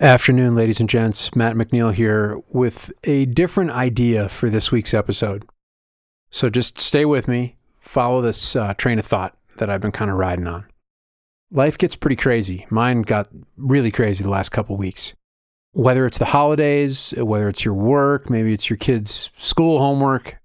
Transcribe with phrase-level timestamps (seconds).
[0.00, 1.34] Afternoon, ladies and gents.
[1.34, 5.48] Matt McNeil here with a different idea for this week's episode.
[6.28, 10.10] So just stay with me, follow this uh, train of thought that I've been kind
[10.10, 10.66] of riding on.
[11.50, 12.66] Life gets pretty crazy.
[12.68, 15.14] Mine got really crazy the last couple weeks.
[15.72, 20.36] Whether it's the holidays, whether it's your work, maybe it's your kids' school homework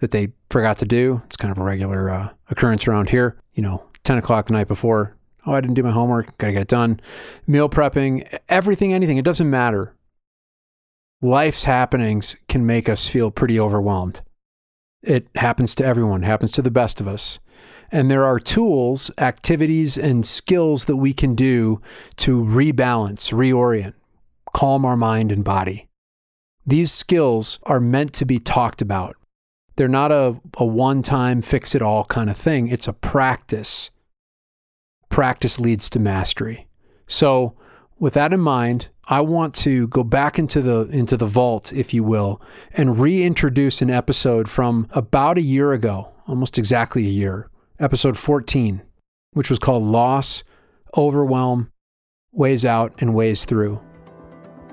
[0.00, 1.22] that they forgot to do.
[1.24, 3.40] It's kind of a regular uh, occurrence around here.
[3.54, 5.16] You know, 10 o'clock the night before,
[5.48, 6.36] Oh, I didn't do my homework.
[6.36, 7.00] Got to get it done.
[7.46, 9.16] Meal prepping, everything, anything.
[9.16, 9.94] It doesn't matter.
[11.22, 14.20] Life's happenings can make us feel pretty overwhelmed.
[15.02, 17.38] It happens to everyone, happens to the best of us.
[17.90, 21.80] And there are tools, activities, and skills that we can do
[22.16, 23.94] to rebalance, reorient,
[24.52, 25.88] calm our mind and body.
[26.66, 29.16] These skills are meant to be talked about.
[29.76, 33.90] They're not a, a one time fix it all kind of thing, it's a practice
[35.08, 36.66] practice leads to mastery.
[37.06, 37.54] So,
[37.98, 41.94] with that in mind, I want to go back into the into the vault, if
[41.94, 42.40] you will,
[42.72, 48.82] and reintroduce an episode from about a year ago, almost exactly a year, episode 14,
[49.32, 50.44] which was called Loss,
[50.96, 51.72] Overwhelm,
[52.32, 53.80] Ways Out and Ways Through.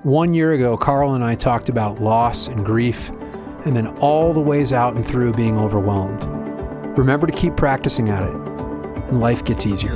[0.03, 3.09] One year ago, Karl and I talked about loss and grief,
[3.65, 6.25] and then all the ways out and through being overwhelmed.
[6.95, 8.54] Remember to keep practicing at it,
[9.07, 9.95] and life gets easier.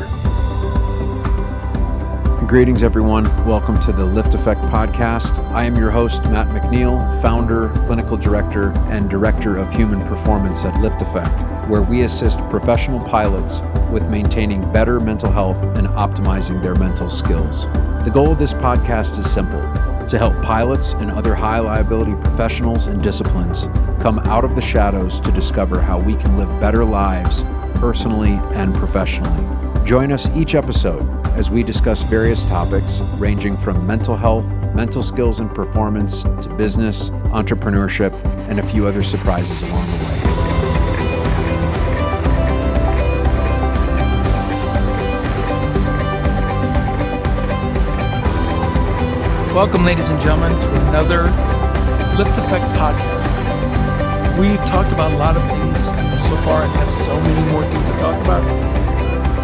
[2.47, 3.25] Greetings, everyone.
[3.45, 5.37] Welcome to the LiftAffect podcast.
[5.51, 10.73] I am your host, Matt McNeil, founder, clinical director, and director of human performance at
[10.75, 17.09] LiftAffect, where we assist professional pilots with maintaining better mental health and optimizing their mental
[17.09, 17.65] skills.
[18.03, 19.61] The goal of this podcast is simple
[20.07, 23.65] to help pilots and other high liability professionals and disciplines
[24.01, 27.43] come out of the shadows to discover how we can live better lives
[27.79, 29.85] personally and professionally.
[29.85, 31.01] Join us each episode
[31.37, 37.09] as we discuss various topics ranging from mental health, mental skills and performance, to business,
[37.31, 38.13] entrepreneurship,
[38.49, 40.29] and a few other surprises along the way.
[49.55, 51.23] Welcome, ladies and gentlemen, to another
[52.15, 53.19] LiftAffect podcast.
[54.39, 55.88] We've talked about a lot of things
[56.29, 58.43] so far and have so many more things to talk about.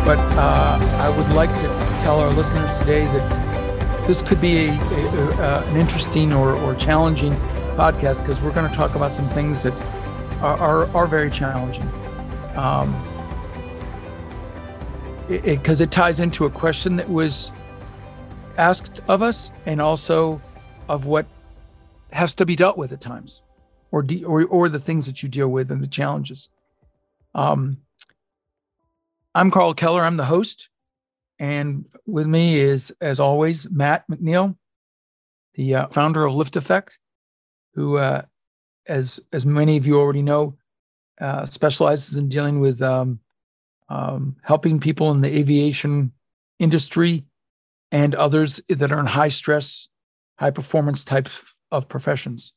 [0.05, 1.67] But uh, I would like to
[2.03, 6.75] tell our listeners today that this could be a, a, a, an interesting or, or
[6.75, 7.33] challenging
[7.75, 9.73] podcast because we're going to talk about some things that
[10.43, 11.89] are, are, are very challenging.
[12.55, 12.93] Um,
[15.27, 17.51] because it, it, it ties into a question that was
[18.59, 20.39] asked of us and also
[20.87, 21.25] of what
[22.11, 23.41] has to be dealt with at times
[23.89, 26.49] or, de- or, or the things that you deal with and the challenges.
[27.35, 27.77] Um,
[29.35, 30.01] I'm Karl Keller.
[30.01, 30.69] I'm the host.
[31.37, 34.55] And with me is, as always, Matt McNeil,
[35.55, 36.97] the uh, founder of LiftAffect,
[37.73, 38.21] who, uh,
[38.87, 40.57] as, as many of you already know,
[41.19, 43.19] uh, specializes in dealing with um,
[43.89, 46.13] um, helping people in the aviation
[46.59, 47.25] industry
[47.91, 49.89] and others that are in high stress,
[50.39, 51.37] high performance types
[51.71, 52.53] of professions.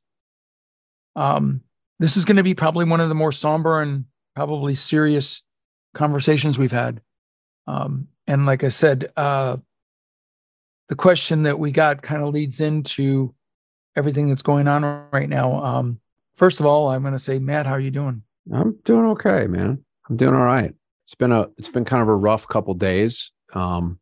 [1.17, 1.63] Um,
[1.99, 4.05] this is going to be probably one of the more somber and
[4.39, 5.43] probably serious
[5.95, 7.01] conversations we've had.
[7.67, 9.57] Um, and like I said, uh,
[10.89, 13.35] the question that we got kind of leads into
[13.97, 15.55] everything that's going on right now.
[15.65, 15.99] Um,
[16.37, 18.23] first of all, I'm going to say, Matt, how are you doing?
[18.55, 19.85] I'm doing okay, man.
[20.09, 20.73] I'm doing all right.
[21.05, 23.33] It's been a it's been kind of a rough couple days.
[23.55, 23.99] Um,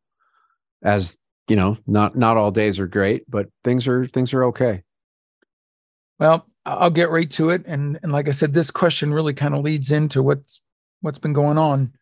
[0.82, 1.16] as
[1.48, 4.82] you know, not not all days are great, but things are things are okay.
[6.18, 7.64] Well, I'll get right to it.
[7.66, 10.60] And and like I said, this question really kind of leads into what's
[11.00, 11.92] what's been going on,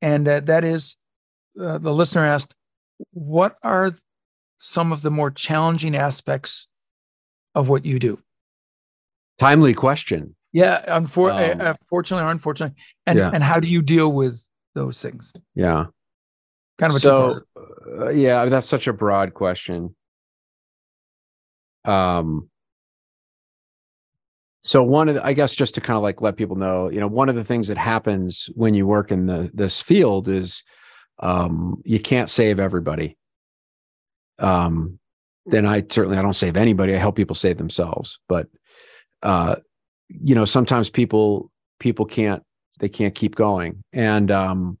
[0.00, 0.96] and uh, that is
[1.60, 2.54] uh, the listener asked,
[3.12, 3.92] "What are
[4.58, 6.68] some of the more challenging aspects
[7.54, 8.18] of what you do?"
[9.38, 10.34] Timely question.
[10.52, 13.30] Yeah, unfor- um, uh, fortunately or unfortunately, and yeah.
[13.32, 15.32] and how do you deal with those things?
[15.54, 15.86] Yeah,
[16.78, 17.38] kind of a so.
[18.00, 19.94] Uh, yeah, that's such a broad question.
[21.84, 22.49] Um,
[24.62, 27.00] so one of the, I guess just to kind of like let people know, you
[27.00, 30.62] know, one of the things that happens when you work in the this field is
[31.18, 33.16] um, you can't save everybody.
[34.38, 34.98] Um,
[35.46, 36.94] then I certainly I don't save anybody.
[36.94, 38.18] I help people save themselves.
[38.28, 38.48] But
[39.22, 39.56] uh,
[40.08, 42.42] you know, sometimes people people can't
[42.80, 43.82] they can't keep going.
[43.92, 44.78] And um,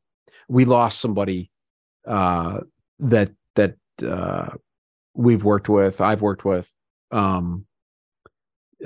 [0.48, 1.50] we lost somebody
[2.06, 2.60] uh,
[2.98, 3.76] that that
[4.06, 4.50] uh,
[5.14, 6.68] we've worked with, I've worked with.
[7.10, 7.66] Um,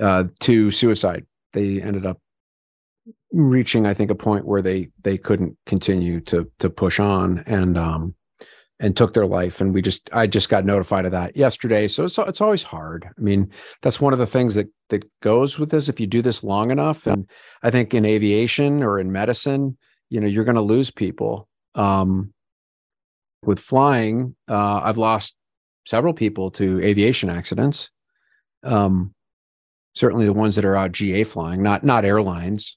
[0.01, 1.27] uh, to suicide.
[1.53, 2.21] They ended up
[3.33, 7.77] reaching, I think, a point where they they couldn't continue to to push on, and
[7.77, 8.15] um,
[8.81, 9.61] and took their life.
[9.61, 11.87] And we just, I just got notified of that yesterday.
[11.89, 13.07] So it's, it's always hard.
[13.07, 13.51] I mean,
[13.83, 15.89] that's one of the things that, that goes with this.
[15.89, 17.29] If you do this long enough, and
[17.63, 19.79] I think in aviation or in medicine,
[20.11, 21.49] you know, you're going to lose people.
[21.75, 22.33] Um,
[23.45, 25.37] with flying, uh, I've lost
[25.87, 27.91] several people to aviation accidents.
[28.63, 29.15] Um,
[29.95, 32.77] certainly the ones that are out GA flying, not not airlines.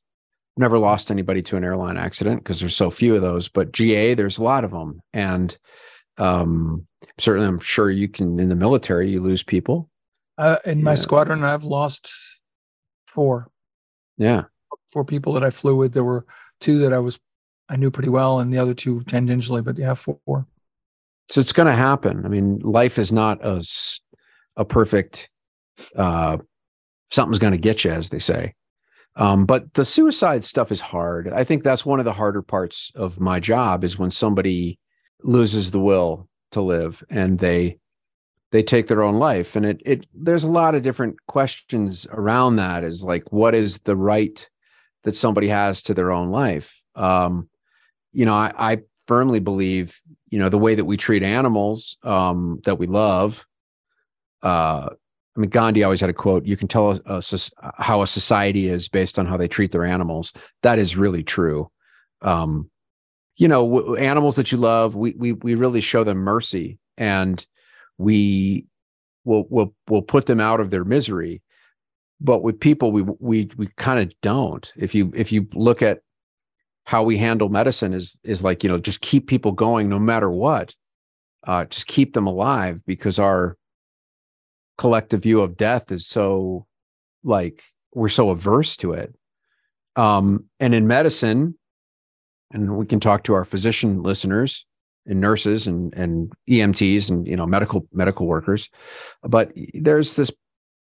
[0.59, 3.47] Never lost anybody to an airline accident because there's so few of those.
[3.47, 5.55] But GA, there's a lot of them, and
[6.17, 6.87] um,
[7.19, 9.89] certainly, I'm sure you can in the military you lose people.
[10.37, 10.95] Uh, in my yeah.
[10.95, 12.11] squadron, I've lost
[13.07, 13.49] four.
[14.17, 14.43] Yeah,
[14.91, 15.93] four people that I flew with.
[15.93, 16.25] There were
[16.59, 17.19] two that I was
[17.69, 19.63] I knew pretty well, and the other two tangentially.
[19.63, 20.47] But yeah, four.
[21.29, 22.25] So it's going to happen.
[22.25, 23.63] I mean, life is not a
[24.55, 25.29] a perfect.
[25.95, 26.37] Uh,
[27.11, 28.53] something's going to get you, as they say.
[29.15, 31.27] Um, but the suicide stuff is hard.
[31.33, 34.79] I think that's one of the harder parts of my job is when somebody
[35.23, 37.79] loses the will to live and they
[38.51, 42.55] they take their own life and it it there's a lot of different questions around
[42.55, 44.49] that is like what is the right
[45.03, 47.49] that somebody has to their own life um
[48.13, 48.77] you know i, I
[49.07, 49.99] firmly believe
[50.29, 53.45] you know the way that we treat animals um that we love
[54.43, 54.89] uh
[55.37, 57.21] I mean, Gandhi always had a quote: "You can tell a, a,
[57.77, 61.69] how a society is based on how they treat their animals." That is really true.
[62.23, 62.71] Um,
[63.37, 67.45] you know, w- animals that you love, we we we really show them mercy, and
[67.99, 68.65] we
[69.25, 71.43] will will will put them out of their misery.
[72.19, 74.73] But with people, we we we kind of don't.
[74.75, 75.99] If you if you look at
[76.85, 80.31] how we handle medicine, is is like you know just keep people going no matter
[80.31, 80.75] what,
[81.45, 83.55] uh, just keep them alive because our
[84.77, 86.65] collective view of death is so
[87.23, 87.63] like
[87.93, 89.13] we're so averse to it.
[89.95, 91.57] Um, and in medicine,
[92.51, 94.65] and we can talk to our physician listeners
[95.05, 98.69] and nurses and and EMTs and you know medical medical workers.
[99.23, 100.31] But there's this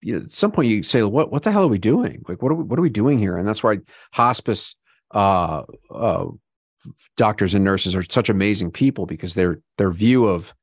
[0.02, 2.24] you know, at some point you say, what what the hell are we doing?
[2.28, 3.38] Like what are we what are we doing here?
[3.38, 3.78] And that's why
[4.12, 4.76] hospice
[5.14, 5.64] uh,
[5.94, 6.26] uh,
[7.16, 10.54] doctors and nurses are such amazing people because their their view of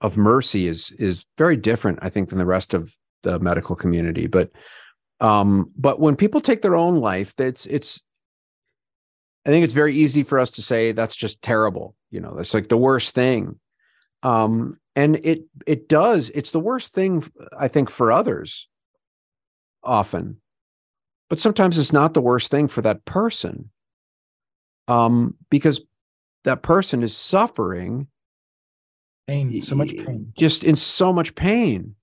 [0.00, 4.26] of mercy is is very different, I think, than the rest of the medical community.
[4.26, 4.50] But
[5.20, 8.02] um, but when people take their own life, it's it's
[9.46, 11.94] I think it's very easy for us to say that's just terrible.
[12.10, 13.58] You know, that's like the worst thing.
[14.22, 16.30] Um, and it it does.
[16.34, 17.24] It's the worst thing
[17.58, 18.68] I think for others
[19.82, 20.40] often,
[21.30, 23.70] but sometimes it's not the worst thing for that person.
[24.88, 25.80] Um, because
[26.44, 28.06] that person is suffering
[29.26, 31.94] pain, so much pain, just in so much pain.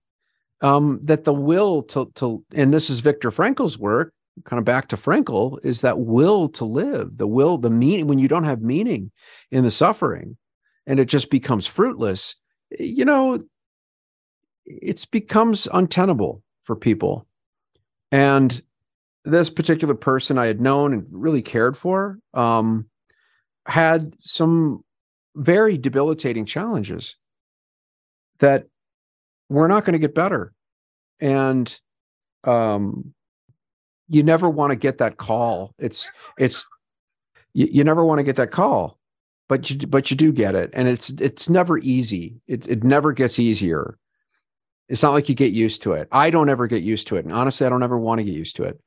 [0.62, 4.14] Um, that the will to to and this is Viktor Frankl's work
[4.46, 8.20] kind of back to Frankl is that will to live, the will, the meaning when
[8.20, 9.12] you don't have meaning
[9.52, 10.38] in the suffering
[10.86, 12.36] and it just becomes fruitless,
[12.78, 13.44] you know,
[14.66, 17.28] it becomes untenable for people.
[18.12, 18.62] And
[19.26, 22.88] this particular person I had known and really cared for um,
[23.66, 24.83] had some
[25.36, 27.16] very debilitating challenges
[28.40, 28.66] that
[29.50, 30.54] we're not going to get better.
[31.20, 31.74] And
[32.44, 33.14] um,
[34.08, 35.74] you never want to get that call.
[35.78, 36.66] It's it's
[37.54, 39.00] you, you never want to get that call,
[39.48, 42.42] but you but you do get it, and it's it's never easy.
[42.48, 43.98] It it never gets easier.
[44.90, 46.08] It's not like you get used to it.
[46.12, 48.34] I don't ever get used to it, and honestly, I don't ever want to get
[48.34, 48.80] used to it.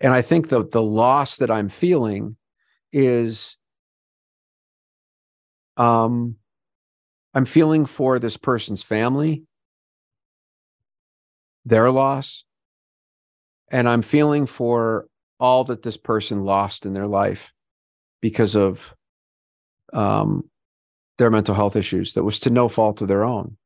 [0.00, 2.36] And I think the the loss that I'm feeling
[2.92, 3.56] is
[5.78, 6.36] um
[7.34, 9.44] I'm feeling for this person's family,
[11.64, 12.44] their loss,
[13.70, 15.06] and I'm feeling for
[15.38, 17.52] all that this person lost in their life
[18.20, 18.94] because of
[19.92, 20.48] um,
[21.18, 23.56] their mental health issues that was to no fault of their own.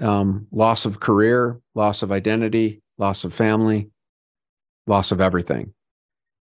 [0.00, 3.88] Um, loss of career, loss of identity, loss of family,
[4.86, 5.72] loss of everything.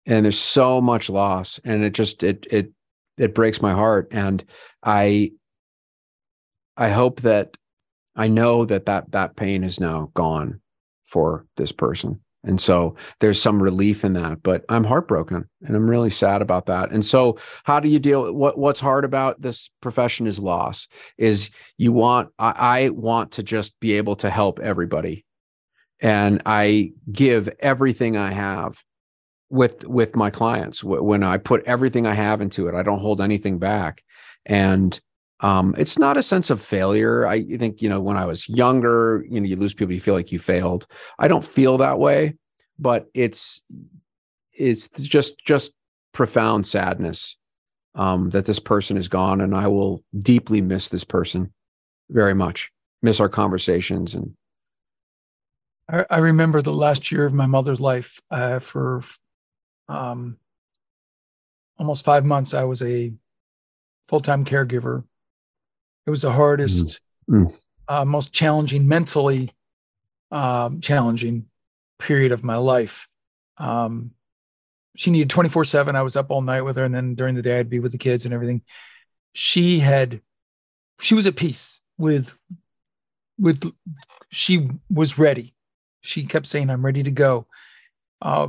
[0.07, 2.73] And there's so much loss and it just it it
[3.19, 4.45] it breaks my heart and
[4.83, 5.33] I
[6.77, 7.57] I hope that
[8.17, 10.61] I know that that that pain is now gone
[11.05, 12.21] for this person.
[12.47, 16.67] And so there's some relief in that, but I'm heartbroken and I'm really sad about
[16.67, 16.91] that.
[16.91, 21.51] And so how do you deal what what's hard about this profession is loss is
[21.79, 25.25] you want I, I want to just be able to help everybody.
[26.01, 28.83] And I give everything I have
[29.51, 32.75] with with my clients when I put everything I have into it.
[32.75, 34.03] I don't hold anything back.
[34.47, 34.99] And
[35.41, 37.27] um, it's not a sense of failure.
[37.27, 40.15] I think, you know, when I was younger, you know, you lose people, you feel
[40.15, 40.87] like you failed.
[41.19, 42.35] I don't feel that way,
[42.79, 43.63] but it's
[44.53, 45.73] it's just just
[46.13, 47.37] profound sadness
[47.95, 51.53] um, that this person is gone, and I will deeply miss this person
[52.09, 52.71] very much.
[53.03, 54.35] Miss our conversations and.
[55.87, 58.19] I, remember the last year of my mother's life.
[58.31, 59.03] Uh, for
[59.89, 60.39] um,
[61.79, 63.13] almost five months, I was a
[64.09, 65.05] full-time caregiver.
[66.07, 67.01] It was the hardest,
[67.31, 67.47] Mm.
[67.47, 67.61] Mm.
[67.89, 69.51] Uh, most challenging, mentally
[70.31, 71.47] um, challenging
[71.99, 73.09] period of my life.
[73.57, 74.11] Um,
[74.97, 75.97] she needed 24 7.
[75.97, 76.85] I was up all night with her.
[76.85, 78.63] And then during the day, I'd be with the kids and everything.
[79.33, 80.21] She had,
[81.01, 82.37] she was at peace with,
[83.39, 83.73] with,
[84.31, 85.55] she was ready.
[86.01, 87.47] She kept saying, I'm ready to go.
[88.21, 88.49] Uh,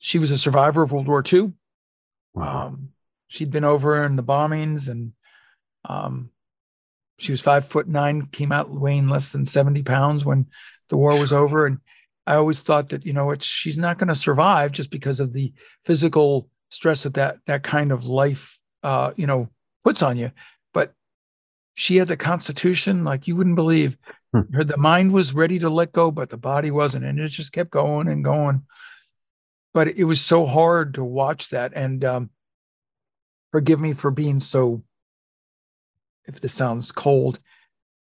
[0.00, 1.52] she was a survivor of World War II.
[2.34, 2.66] Wow.
[2.66, 2.88] Um,
[3.28, 5.12] she'd been over in the bombings and
[5.84, 6.30] um,
[7.18, 10.46] she was five foot nine, came out weighing less than 70 pounds when
[10.88, 11.66] the war was over.
[11.66, 11.78] And
[12.26, 15.34] I always thought that, you know, it's, she's not going to survive just because of
[15.34, 15.52] the
[15.84, 19.50] physical stress that that, that kind of life, uh, you know,
[19.84, 20.30] puts on you.
[20.72, 20.94] But
[21.74, 23.98] she had the constitution like you wouldn't believe.
[24.32, 24.52] Hmm.
[24.54, 27.04] Her, the mind was ready to let go, but the body wasn't.
[27.04, 28.62] And it just kept going and going.
[29.72, 31.72] But it was so hard to watch that.
[31.74, 32.30] And um,
[33.52, 34.82] forgive me for being so
[36.26, 37.40] if this sounds cold,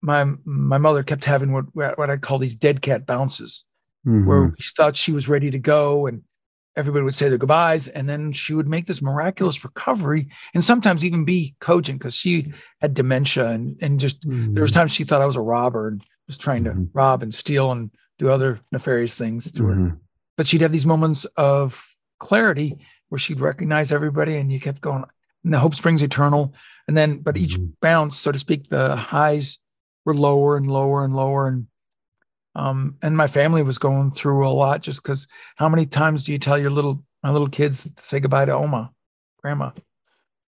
[0.00, 3.64] my my mother kept having what what I call these dead cat bounces,
[4.06, 4.26] Mhm.
[4.26, 6.22] where she thought she was ready to go, and
[6.76, 11.04] everybody would say their goodbyes, and then she would make this miraculous recovery, and sometimes
[11.04, 15.22] even be cogent because she had dementia, and and just there was times she thought
[15.22, 16.90] I was a robber and was trying to Mhm.
[16.94, 19.98] rob and steal and do other nefarious things to her Mhm.
[20.38, 21.84] But she'd have these moments of
[22.20, 22.78] clarity
[23.08, 25.04] where she'd recognize everybody and you kept going
[25.44, 26.54] and the hope springs eternal.
[26.86, 27.72] And then but each Mhm.
[27.82, 29.58] bounce so to speak the highs
[30.04, 31.48] were lower and lower and lower.
[31.48, 31.66] And
[32.54, 35.26] um and my family was going through a lot just because
[35.56, 38.52] how many times do you tell your little my little kids to say goodbye to
[38.52, 38.92] oma
[39.42, 39.72] grandma?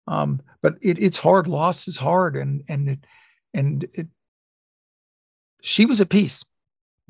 [0.07, 1.47] Um but it, it's hard.
[1.49, 2.37] Loss is hard.
[2.37, 2.99] And and it
[3.55, 4.09] and it
[5.63, 6.45] she was at peace.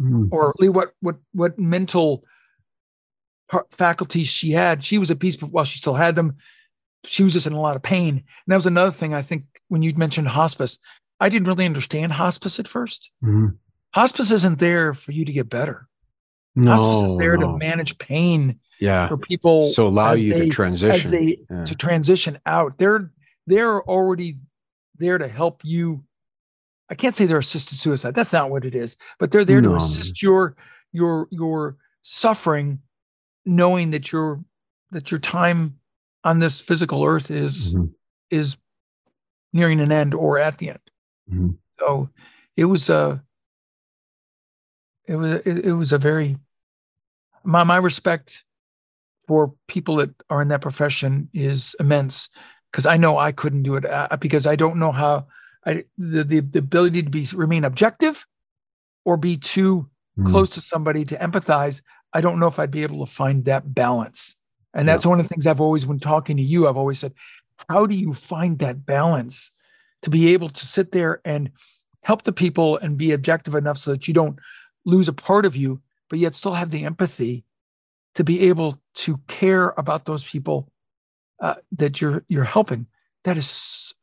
[0.00, 0.29] Mhm.
[0.33, 2.25] or what what what mental
[3.71, 4.85] faculties she had.
[4.85, 6.37] She was at peace while she still had them.
[7.04, 8.16] She was just in a lot of pain.
[8.16, 10.78] And that was another thing I think when you mentioned hospice,
[11.21, 13.11] I didn't really understand hospice at first.
[13.25, 13.57] Mhm.
[13.95, 15.88] Hospice isn't there for you to get better.
[16.54, 17.52] No, hospice is there no.
[17.52, 19.09] to manage pain yeah.
[19.09, 21.11] for people So allow as you they- to transition.
[21.11, 21.64] they Yeah.
[21.64, 22.78] to transition out.
[22.78, 23.11] They're
[23.47, 24.38] they're already
[24.99, 26.04] there to help you.
[26.88, 28.14] I can't say they're assisted suicide.
[28.14, 28.97] That's not what it is.
[29.19, 29.71] But they're there No.
[29.71, 30.57] to assist your
[30.92, 32.80] your your suffering,
[33.45, 34.43] knowing that your
[34.91, 35.79] that your time
[36.25, 37.95] on this physical earth is Mhm.
[38.31, 38.57] is
[39.53, 40.81] nearing an end or at the end.
[41.33, 41.57] Mhm.
[41.79, 42.11] So
[42.57, 43.23] it was a
[45.07, 46.37] it was it, it was a very
[47.45, 48.45] my my respect
[49.27, 52.29] for people that are in that profession is immense
[52.71, 55.27] because I know I couldn't do it uh, because I don't know how
[55.65, 58.27] I the, the the ability to be remain objective
[59.05, 60.27] or be too Mhm.
[60.27, 61.81] close to somebody to empathize.
[62.12, 64.37] I don't know if I'd be able to find that balance.
[64.75, 67.14] And that's one of the things I've always, when talking to you, I've always said,
[67.69, 69.52] how do you find that balance
[70.02, 71.50] to be able to sit there and
[72.02, 74.38] help the people and be objective enough so that you don't
[74.85, 77.45] lose a part of you, but yet still have the empathy
[78.14, 80.71] to be able to care about those people
[81.40, 82.87] uh, that you're you're helping.
[83.25, 83.95] That is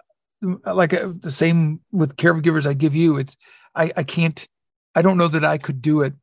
[0.41, 3.17] like uh, the same with caregivers I give you.
[3.17, 3.35] It's
[3.75, 4.47] I I can't
[4.95, 6.13] I don't know that I could do it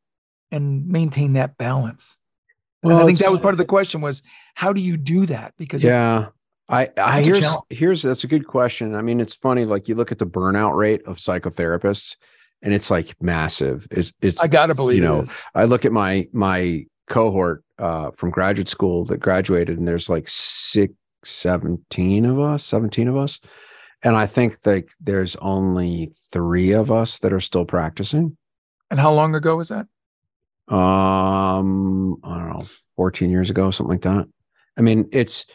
[0.55, 2.17] and maintain that balance.
[2.83, 4.21] and I think that was part of the question was
[4.55, 5.53] how do you do that?
[5.57, 6.27] Because it- yeah
[6.67, 10.11] i i here's here's that's a good question i mean it's funny like you look
[10.11, 12.15] at the burnout rate of psychotherapists
[12.63, 15.29] and it's like massive it's it's I gotta believe you know, is.
[15.53, 20.27] i look at my my cohort uh from graduate school that graduated and there's like
[20.27, 20.91] six
[21.23, 23.39] 17 of us 17 of us
[24.01, 28.35] and i think like there's only three of us that are still practicing
[28.89, 29.85] And how long ago was that?
[30.67, 32.63] Um i don't know
[32.95, 34.25] 14 years ago something like that.
[34.77, 35.45] I mean it's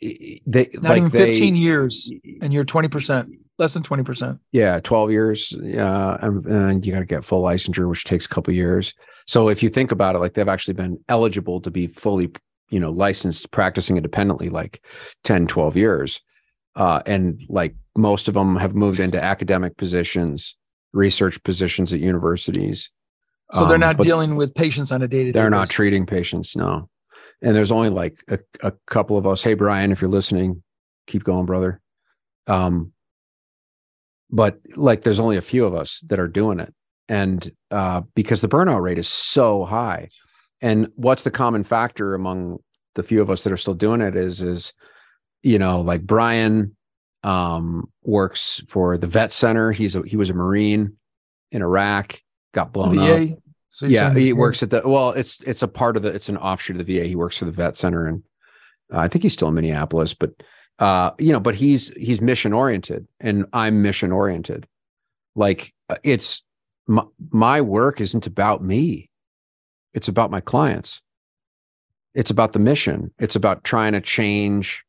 [0.00, 0.40] they
[0.74, 4.38] Not like even they, 15 years, and you're 20%, less than 20%.
[4.52, 8.28] yeah 12 years yeah and, and you got to get full licensure which takes a
[8.28, 8.94] couple years.
[9.26, 12.30] So if you think about it like they've actually been eligible to be fully
[12.70, 14.82] you know licensed practicing independently like
[15.24, 16.20] 10 12 years.
[16.76, 20.56] Uh, and like most of them have moved into academic positions
[20.92, 22.90] research positions at universities
[23.54, 25.38] So they're Um, not but dealing with patients on a day to day.
[25.38, 26.88] they're not treating patients no.
[27.40, 29.42] And there's only like a, a couple of us.
[29.42, 30.62] Hey brian if you're listening
[31.06, 31.80] keep going brother.
[32.46, 32.92] Um
[34.30, 36.74] but like there's only a few of us that are doing it.
[37.08, 40.08] And uh because the burnout rate is so high.
[40.60, 42.58] And what's the common factor among
[42.96, 44.72] the few of us that are still doing it is is
[45.44, 46.76] you know, like Brian
[47.22, 49.70] um, works for the vet center.
[49.70, 50.96] He's a, he was a Marine
[51.52, 52.20] in Iraq,
[52.52, 53.32] got blown VA.
[53.32, 53.38] up.
[53.70, 55.10] So yeah, he works at the well.
[55.10, 56.08] It's it's a part of the.
[56.08, 57.06] It's an offshoot of the VA.
[57.06, 58.22] He works for the vet center, and
[58.92, 60.14] uh, I think he's still in Minneapolis.
[60.14, 60.32] But
[60.78, 64.66] uh, you know, but he's he's mission oriented, and I'm mission oriented.
[65.36, 66.42] Like uh, it's
[66.86, 69.10] my, my work isn't about me;
[69.92, 71.00] it's about my clients.
[72.14, 73.12] It's about the mission.
[73.18, 74.84] It's about trying to change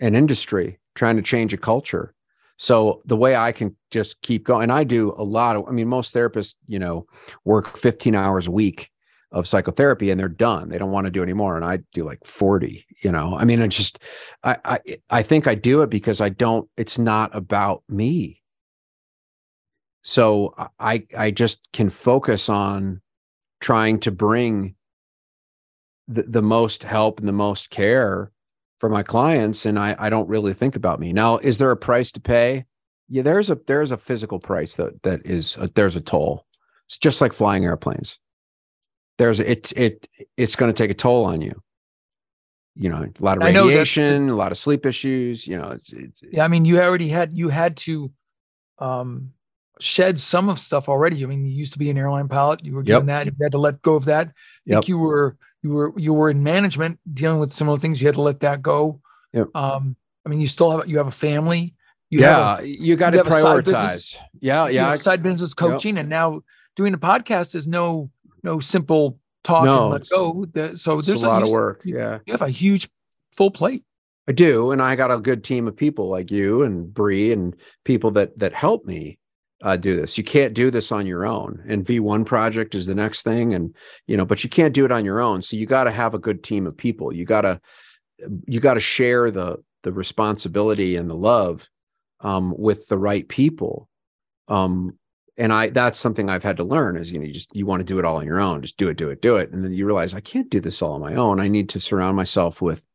[0.00, 2.14] an industry, trying to change a culture.
[2.56, 5.72] So the way I can just keep going, and I do a lot of, I
[5.72, 7.06] mean, most therapists, you know,
[7.44, 8.90] work 15 hours a week
[9.32, 10.68] of psychotherapy and they're done.
[10.68, 11.56] They don't want to do anymore.
[11.56, 13.98] And I do like 40, you know, I mean, I just,
[14.42, 14.78] I, I,
[15.10, 18.42] I think I do it because I don't, it's not about me.
[20.02, 23.02] So I, I just can focus on
[23.60, 24.76] trying to bring
[26.08, 28.30] the, the most help and the most care
[28.78, 31.12] for my clients and I, I don't really think about me.
[31.12, 32.64] Now is there a price to pay?
[33.08, 36.46] Yeah there's a there's a physical price that that is a, there's a toll.
[36.86, 38.18] It's just like flying airplanes.
[39.18, 41.60] There's it it it's going to take a toll on you.
[42.74, 46.22] You know a lot of radiation a lot of sleep issues you know it's, it's,
[46.30, 48.12] yeah i mean you already had you had to
[48.78, 49.32] um
[49.78, 51.22] shed some of stuff already.
[51.22, 52.64] I mean you used to be an airline pilot.
[52.64, 53.24] You were doing yep.
[53.24, 53.26] that.
[53.26, 54.28] You had to let go of that.
[54.28, 54.32] I
[54.64, 54.76] yep.
[54.76, 58.00] think you were you were you were in management dealing with similar things.
[58.00, 59.00] You had to let that go.
[59.32, 59.48] Yep.
[59.54, 61.74] um i mean you still have you have a family.
[62.08, 64.16] You yeah a, you got to prioritize.
[64.40, 64.94] yeah yeah.
[64.94, 66.02] side business coaching yep.
[66.02, 66.42] and now
[66.76, 68.10] doing a podcast is no
[68.44, 70.76] no simple talk no, and let go.
[70.76, 72.20] So there's a lot of work yeah.
[72.24, 72.88] you have a huge
[73.36, 73.82] full plate.
[74.28, 77.54] I do, and I got a good team of people like you and Bree and
[77.84, 79.18] people that that help me
[79.62, 80.18] uh, do this.
[80.18, 81.62] You can't do this on your own.
[81.66, 83.74] And V1 project is the next thing, and
[84.06, 85.42] you know, but you can't do it on your own.
[85.42, 87.12] So you got to have a good team of people.
[87.12, 87.60] You got to
[88.46, 91.68] you got to share the the responsibility and the love
[92.20, 93.88] um, with the right people.
[94.48, 94.98] Um,
[95.38, 97.80] and I that's something I've had to learn is you know you just you want
[97.80, 99.64] to do it all on your own, just do it, do it, do it, and
[99.64, 101.40] then you realize I can't do this all on my own.
[101.40, 102.86] I need to surround myself with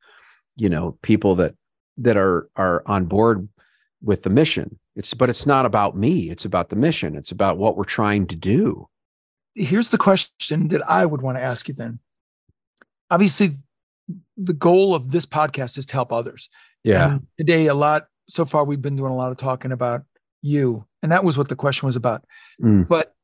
[0.55, 1.55] you know people that
[1.97, 3.47] that are are on board
[4.03, 6.29] with the mission it's but it's not about me.
[6.29, 7.15] It's about the mission.
[7.15, 8.87] It's about what we're trying to do.
[9.55, 11.97] Here's the question that I would want to ask you then.
[13.09, 13.57] Obviously,
[14.37, 16.49] the goal of this podcast is to help others.
[16.83, 17.13] Yeah.
[17.13, 20.03] And today, a lot so far, we've been doing a lot of talking about
[20.43, 22.23] you, and that was what the question was about.
[22.61, 22.87] Mm.
[22.87, 23.15] But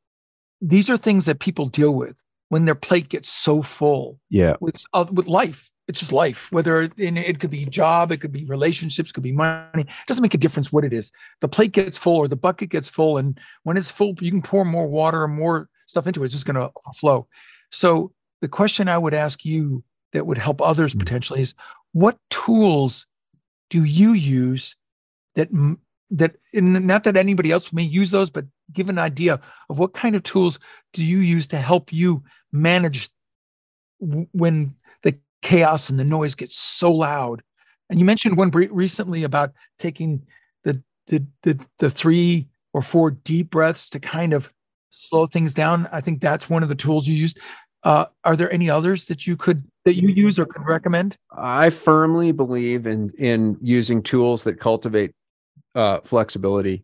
[0.60, 2.16] these are things that people deal with
[2.50, 4.20] when their plate gets so full.
[4.32, 4.56] Yeah.
[4.60, 8.46] With uh, with life, it's just life whether it could be job it could be
[8.46, 11.98] relationships could be money it doesn't make a difference what it is the plate gets
[11.98, 15.24] full or the bucket gets full and when it's full you can pour more water
[15.24, 17.28] or more stuff into it it's just going to flow
[17.72, 21.00] so the question i would ask you that would help others mm-hmm.
[21.00, 21.54] potentially is
[21.94, 23.08] what tools
[23.70, 24.76] do you use
[25.36, 25.50] that
[26.10, 30.16] that not that anybody else may use those but give an idea of what kind
[30.16, 30.60] of tools
[30.94, 33.10] do you use to help you manage
[34.00, 34.76] when
[35.48, 37.42] chaos and the noise gets so loud.
[37.90, 40.26] And you mentioned one recently about taking
[40.66, 44.52] the, the the the three or four deep breaths to kind of
[44.90, 45.88] slow things down.
[45.94, 47.40] I think that's one of the tools you used.
[47.84, 51.16] Uh, are there any others that you could that you use or could recommend?
[51.32, 55.14] I firmly believe in in using tools that cultivate
[55.76, 56.84] uh, flexibility,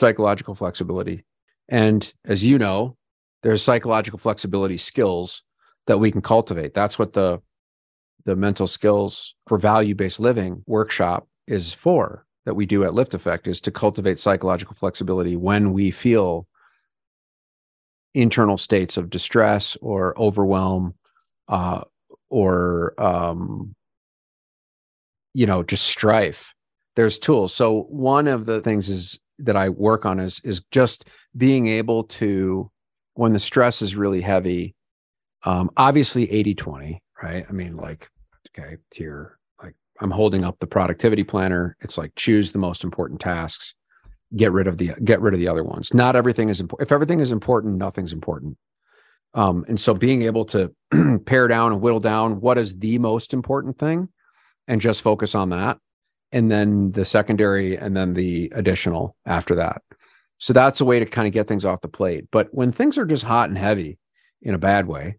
[0.00, 1.24] psychological flexibility,
[1.68, 2.96] and as you know,
[3.42, 5.42] there's psychological flexibility skills
[5.86, 6.72] that we can cultivate.
[6.72, 7.42] That's what the
[8.28, 13.46] the mental skills for value based living workshop is for that we do at LiftAffect
[13.46, 16.46] is to cultivate psychological flexibility when we feel
[18.12, 20.94] internal states of distress or overwhelm
[21.48, 21.80] uh,
[22.28, 23.74] or um,
[25.32, 26.52] you know just strife.
[26.96, 27.54] There's tools.
[27.54, 32.04] So one of the things is that i work on is is just being able
[32.04, 32.70] to
[33.14, 34.74] when the stress is really heavy
[35.44, 37.46] um, obviously 80 20 right?
[37.48, 38.08] I mean like
[38.58, 41.76] okay here like i'm holding up the productivity planner.
[41.80, 43.74] It's like choose the most important tasks.
[44.36, 45.94] Get rid of the get rid of the other ones.
[45.94, 48.56] Not everything is important if everything is important nothing's important.
[49.34, 50.72] Um, and so being able to
[51.26, 54.08] pare down and whittle down what is the most important thing
[54.66, 55.78] and just focus on that
[56.32, 59.82] and then the secondary and then the additional after that.
[60.38, 62.26] So that's a way to kind of get things off the plate.
[62.30, 63.98] But when things are just hot and heavy
[64.40, 65.16] in a bad way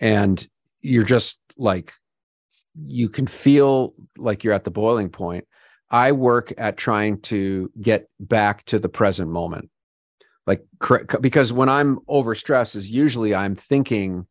[0.00, 0.46] and
[0.80, 1.92] you're just like
[2.86, 5.46] you can feel like you're at the boiling point.
[5.90, 9.70] I work at trying to get back to the present moment.
[10.46, 10.64] Like
[11.20, 14.26] because when I'm overstressed is usually I'm thinking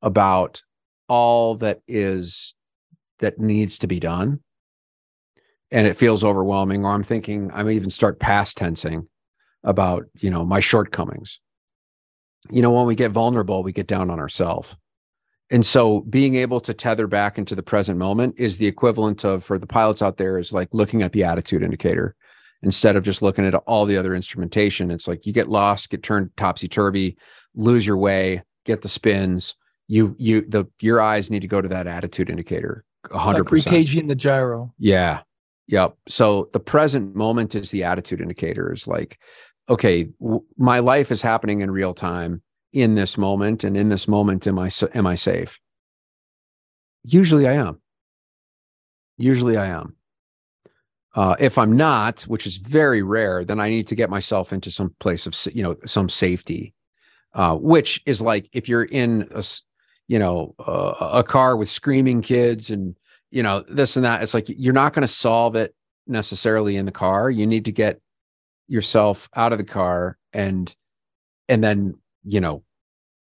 [0.00, 0.62] about
[1.08, 2.54] all that is
[3.20, 4.40] that needs to be done
[5.70, 9.08] and it feels overwhelming or i'm thinking i'm even start past tensing
[9.64, 11.40] about you know my shortcomings
[12.50, 14.76] you know when we get vulnerable we get down on ourselves
[15.50, 19.44] and so being able to tether back into the present moment is the equivalent of
[19.44, 22.14] for the pilots out there is like looking at the attitude indicator
[22.62, 26.02] instead of just looking at all the other instrumentation it's like you get lost get
[26.02, 27.16] turned topsy turvy
[27.54, 29.54] lose your way get the spins
[29.88, 34.06] you you the your eyes need to go to that attitude indicator 100% Like recaging
[34.08, 34.72] the gyro.
[34.78, 35.22] yeah.
[35.68, 35.96] Yep.
[36.08, 39.18] So the present moment is the attitude indicator is like,
[39.68, 43.64] okay, w- my life is happening in real time in this moment.
[43.64, 45.58] And in this moment, am I, am I safe?
[47.04, 47.80] Usually I am.
[49.18, 49.96] Usually I am.
[51.14, 54.70] Uh, if I'm not, which is very rare, then I need to get myself into
[54.70, 56.72] some place of, you know, some safety,
[57.34, 59.44] uh, which is like if you're in a
[60.08, 62.96] you know, uh, a car with screaming kids and
[63.32, 65.74] you know this and that it's like you're not going to solve it
[66.06, 68.00] necessarily in the car you need to get
[68.68, 70.74] yourself out of the car and
[71.48, 72.62] and then you know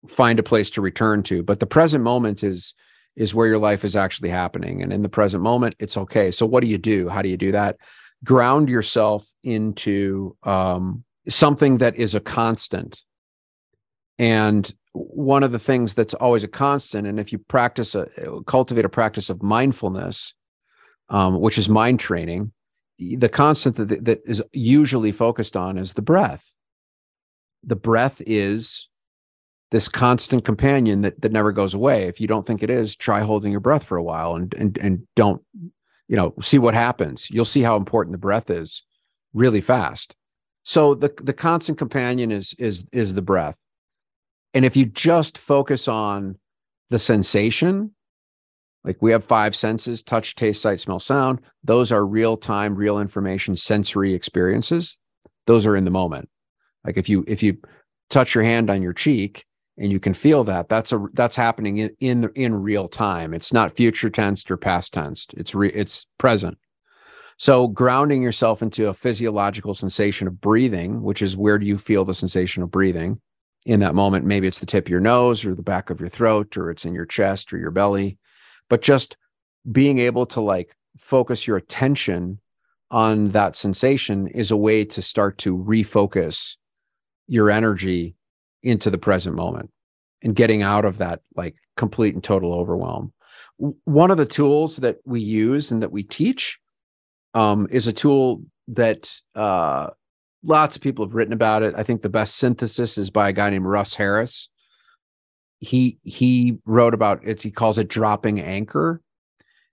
[0.08, 1.44] find a place to return to.
[1.44, 2.74] But the present moment is
[3.16, 4.84] is where your life is actually happening.
[4.84, 6.32] And in the present moment it's okay.
[6.32, 7.10] So what do you do?
[7.10, 7.78] How do you do that?
[8.24, 13.02] Ground yourself into um, something that is a constant.
[14.20, 18.08] And one of the things that's always a constant and if you practice a
[18.48, 20.34] cultivate a practice of mindfulness
[21.10, 22.52] um, which is mind training
[22.98, 26.52] the constant that, that is usually focused on is the breath
[27.68, 28.88] the breath is
[29.70, 33.22] this constant companion that that never goes away if you don't think it is try
[33.22, 35.44] holding your breath for a while and and and don't
[36.08, 38.84] you know see what happens you'll see how important the breath is
[39.34, 40.16] really fast
[40.64, 43.56] so the the constant companion is is is the breath
[44.54, 46.38] and if you just focus on
[46.90, 47.92] the sensation,
[48.84, 51.42] like we have five senses touch, taste, sight, smell, sound.
[51.64, 54.98] Those are real time, real information, sensory experiences.
[55.46, 56.30] Those are in the moment.
[56.88, 57.58] Like if you if you
[58.10, 59.46] touch your hand on your cheek
[59.78, 63.36] and you can feel that, that's a that's happening in in, in real time.
[63.36, 65.36] It's not future tensed or past tensed.
[65.36, 66.58] It's re, it's present.
[67.38, 72.04] So grounding yourself into a physiological sensation of breathing, which is where do you feel
[72.04, 73.22] the sensation of breathing?
[73.68, 74.26] in that moment.
[74.26, 76.86] Maybe it's the tip of your nose or the back of your throat, or it's
[76.86, 78.18] in your chest or your belly.
[78.70, 79.18] But just
[79.70, 82.40] being able to like focus your attention
[82.90, 86.56] on that sensation is a way to start to refocus
[87.28, 88.16] your energy
[88.64, 89.70] into the present moment
[90.24, 93.14] and getting out of that like complete and total overwhelm.
[93.58, 96.60] One of the tools that we use and that we teach
[97.34, 99.88] um, is a tool that uh,
[100.44, 101.74] lots of people have written about it.
[101.78, 104.50] I think the best synthesis is by a guy named Russ Harris.
[105.60, 107.42] He he wrote about it.
[107.42, 109.02] He calls it dropping anchor,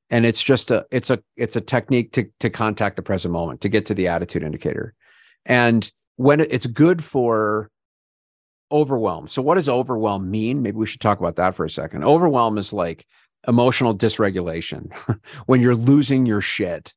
[0.08, 3.60] and it's just a it's a it's a technique to to contact the present moment
[3.62, 4.94] to get to the attitude indicator,
[5.44, 7.70] and when it's good for
[8.70, 9.28] overwhelm.
[9.28, 10.62] So what does overwhelm mean?
[10.62, 12.04] Maybe we should talk about that for a second.
[12.04, 13.06] Overwhelm is like
[13.46, 14.92] emotional dysregulation
[15.46, 16.94] when you're losing your shit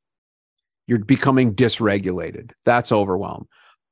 [0.88, 3.48] you're becoming dysregulated that's overwhelm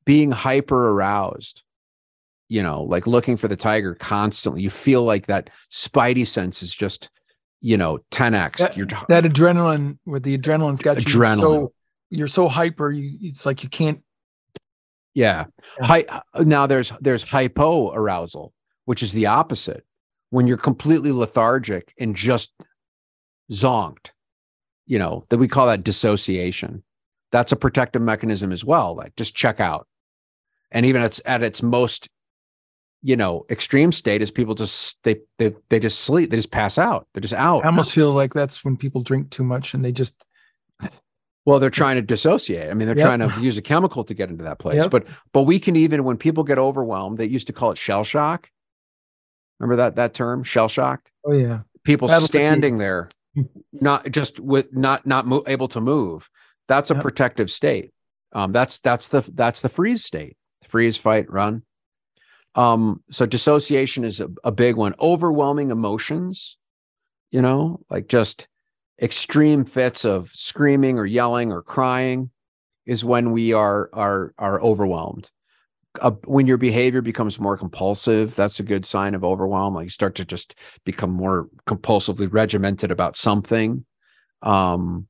[0.06, 1.64] being hyper aroused
[2.48, 6.74] you know like looking for the tiger constantly you feel like that spidey sense is
[6.74, 7.10] just
[7.62, 11.04] you know 10x That, you're that adrenaline, where the adrenaline's got you
[11.40, 11.74] so
[12.10, 14.02] you're so hyper, you it's like you can't.
[15.16, 15.46] Yeah,
[15.80, 15.86] Yeah.
[15.88, 18.54] Hy- now there's there's hypo arousal
[18.86, 19.84] which is the opposite.
[20.30, 22.52] When you're completely lethargic and just
[23.52, 24.12] zonked
[24.86, 26.84] you know that we call that dissociation.
[27.32, 28.96] That's a protective mechanism as well.
[28.96, 29.88] Like just check out.
[30.72, 32.08] And even it's at its most
[33.02, 36.30] you know extreme state is people just they they they just sleep.
[36.30, 37.08] They just pass out.
[37.14, 37.64] They're just out.
[37.66, 40.26] I almost feel like that's when people drink too much and they just
[41.46, 42.70] well they're trying to dissociate.
[42.70, 43.06] I mean they're Yep.
[43.06, 44.82] trying to use a chemical to get into that place.
[44.84, 44.92] Yep.
[44.92, 48.04] but but we can even when people get overwhelmed they used to call it shell
[48.04, 48.50] shock.
[49.60, 51.60] Remember that that term shell shocked oh yeah.
[51.84, 52.28] People fatigue.
[52.30, 53.10] standing there
[53.74, 56.30] not just with not not mo- able to move.
[56.68, 57.04] That's a Yep.
[57.04, 57.92] protective state.
[58.34, 60.36] Um that's that's the that's the freeze state.
[60.68, 61.62] Freeze fight run.
[62.56, 64.96] Um so dissociation is a, a big one.
[65.00, 66.58] Overwhelming emotions
[67.32, 68.48] you know like just
[69.02, 72.30] extreme fits of screaming or yelling or crying
[72.86, 75.30] is when we are are are overwhelmed.
[76.02, 79.74] Uh, when your behavior becomes more compulsive that's a good sign of overwhelm.
[79.74, 83.86] Like you start to just become more compulsively regimented about something.
[84.42, 85.08] Um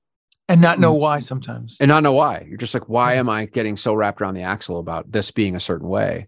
[0.47, 1.77] and not know why sometimes.
[1.79, 2.45] and not know why.
[2.47, 5.55] You're just like why am i getting so wrapped around the axle about this being
[5.55, 6.27] a certain way?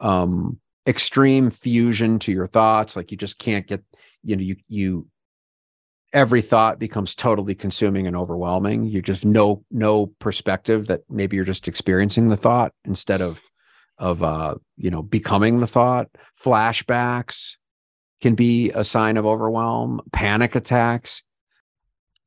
[0.00, 2.96] Um extreme fusion to your thoughts.
[2.96, 3.82] Like you just can't get
[4.22, 5.06] you know you you
[6.14, 8.84] every thought becomes totally consuming and overwhelming.
[8.84, 13.42] You just no no perspective that maybe you're just experiencing the thought instead of
[13.98, 16.08] of uh you know becoming the thought.
[16.42, 17.56] Flashbacks
[18.22, 21.22] can be a sign of overwhelm, panic attacks.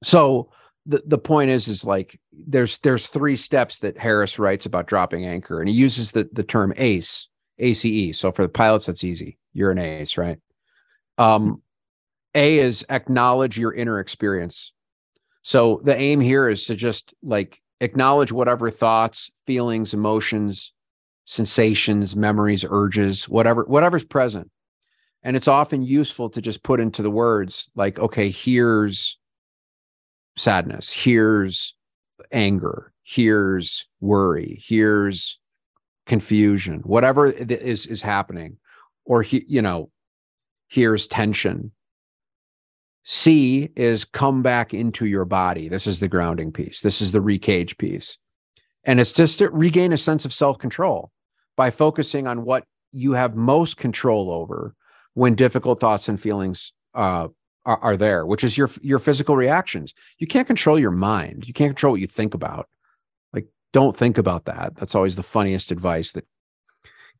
[0.03, 0.51] So
[0.85, 5.25] the the point is is like there's there's three steps that Harris writes about dropping
[5.25, 8.19] anchor and he uses the the term ACE, ACE.
[8.19, 9.37] So for the pilots that's easy.
[9.53, 10.39] You're an ace, right?
[11.17, 11.61] Um
[12.37, 14.71] a is acknowledge your inner experience.
[15.41, 20.71] So the aim here is to just like acknowledge whatever thoughts, feelings, emotions,
[21.25, 24.51] sensations, memories, urges, whatever whatever's present.
[25.23, 29.17] And it's often useful to just put into the words like okay, here's
[30.37, 31.73] sadness, here's
[32.31, 35.39] anger, here's worry, here's
[36.05, 38.57] confusion, whatever is is happening
[39.05, 39.89] or he, you know,
[40.67, 41.71] here's tension
[43.09, 45.69] C is come back into your body.
[45.69, 46.81] This is the grounding piece.
[46.81, 48.17] This is the recage piece.
[48.83, 51.09] And it's just to regain a sense of self control
[51.55, 54.75] by focusing on what you have most control over
[55.13, 57.29] when difficult thoughts and feelings uh,
[57.65, 59.93] are, are there, which is your your physical reactions.
[60.17, 61.47] You can't control your mind.
[61.47, 62.67] You can't control what you think about.
[63.31, 64.75] Like, don't think about that.
[64.75, 66.25] That's always the funniest advice that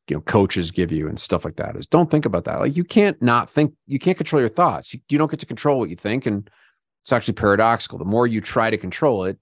[0.10, 2.60] you know coaches give you and stuff like that is don't think about that.
[2.60, 4.94] Like you can't not think you can't control your thoughts.
[4.94, 6.50] You, you don't get to control what you think and
[7.04, 7.98] it's actually paradoxical.
[7.98, 9.38] The more you try to control it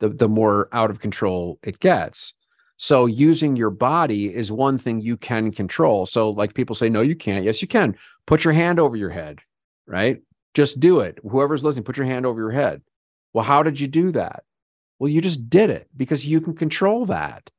[0.00, 2.34] the, the more out of control it gets.
[2.76, 6.06] So using your body is one thing you can control.
[6.06, 7.44] So like people say no you can't.
[7.44, 7.96] Yes you can.
[8.26, 9.40] Put your hand over your head
[9.86, 10.22] right?
[10.54, 11.18] Just do it.
[11.28, 12.82] Whoever's listening put your hand over your head.
[13.32, 14.44] Well how did you do that?
[14.98, 17.50] Well you just did it because you can control that.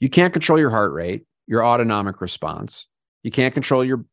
[0.00, 2.86] You can't control your heart rate your autonomic response.
[3.22, 4.04] You can't control your,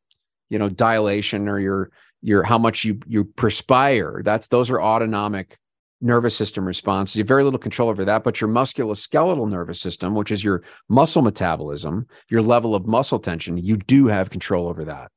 [0.50, 1.91] you know, dilation or your
[2.22, 4.22] your how much you you perspire.
[4.24, 5.58] That's those are autonomic
[6.02, 7.15] nervous system responses.
[7.15, 10.63] You have very little control over that, but your musculoskeletal nervous system, which is your
[10.89, 15.12] muscle metabolism, your level of muscle tension, you do have control over that.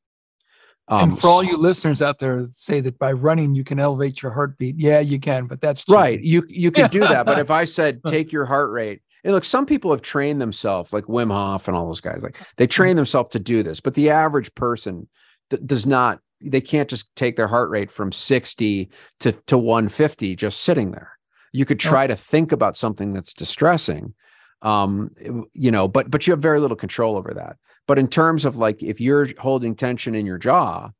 [0.88, 4.20] Um, and for all you listeners out there, say that by running you can elevate
[4.20, 4.76] your heartbeat.
[4.78, 5.98] Yeah, you can, but that's cheating.
[5.98, 6.20] right.
[6.20, 9.44] You you can do that, but if I said take your heart rate and look,
[9.44, 12.90] some people have trained themselves, like Wim Hof and all those guys, like they train
[12.90, 12.96] mm-hmm.
[12.96, 15.08] themselves to do this, but the average person
[15.50, 16.20] d- does not.
[16.40, 21.12] They can't just take their heart rate from 60 to, to 150 just sitting there.
[21.52, 24.12] You could try to think about something that's distressing,
[24.60, 25.10] um,
[25.54, 27.56] you know, but but you have very little control over that.
[27.86, 30.90] But in terms of like if you're holding tension in your jaw,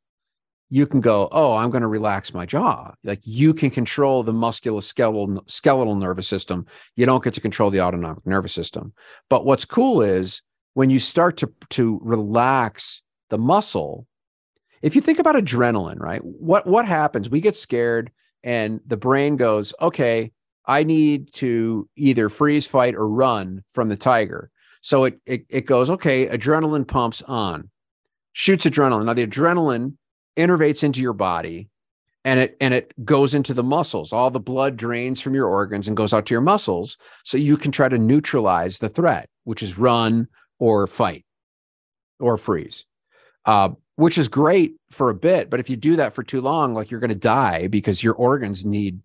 [0.69, 2.93] you can go, oh, I'm going to relax my jaw.
[3.03, 6.65] Like you can control the musculoskeletal skeletal nervous system.
[6.95, 8.93] You don't get to control the autonomic nervous system.
[9.29, 10.41] But what's cool is
[10.73, 14.07] when you start to to relax the muscle.
[14.81, 16.23] If you think about adrenaline, right?
[16.23, 17.29] What what happens?
[17.29, 18.11] We get scared,
[18.43, 20.31] and the brain goes, okay,
[20.65, 24.51] I need to either freeze, fight, or run from the tiger.
[24.81, 27.69] So it it, it goes, okay, adrenaline pumps on,
[28.33, 29.05] shoots adrenaline.
[29.05, 29.93] Now the adrenaline
[30.37, 31.69] innervates into your body
[32.25, 34.11] and it and it goes into the muscles.
[34.11, 37.55] All the blood drains from your organs and goes out to your muscles so you
[37.55, 40.27] can try to neutralize the threat which is run
[40.59, 41.23] or fight
[42.19, 42.85] or freeze
[43.45, 45.49] uh, which is great for a bit.
[45.49, 48.15] But if you do that for too long like you're going to die because your
[48.15, 48.99] organs need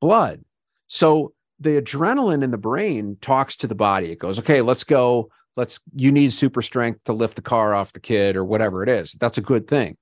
[0.00, 0.42] blood.
[0.86, 4.12] So the adrenaline in the brain talks to the body.
[4.12, 5.30] It goes okay let's go.
[5.56, 8.88] Let's you need super strength to lift the car off the kid or whatever it
[8.88, 9.12] is.
[9.12, 9.96] That's a good thing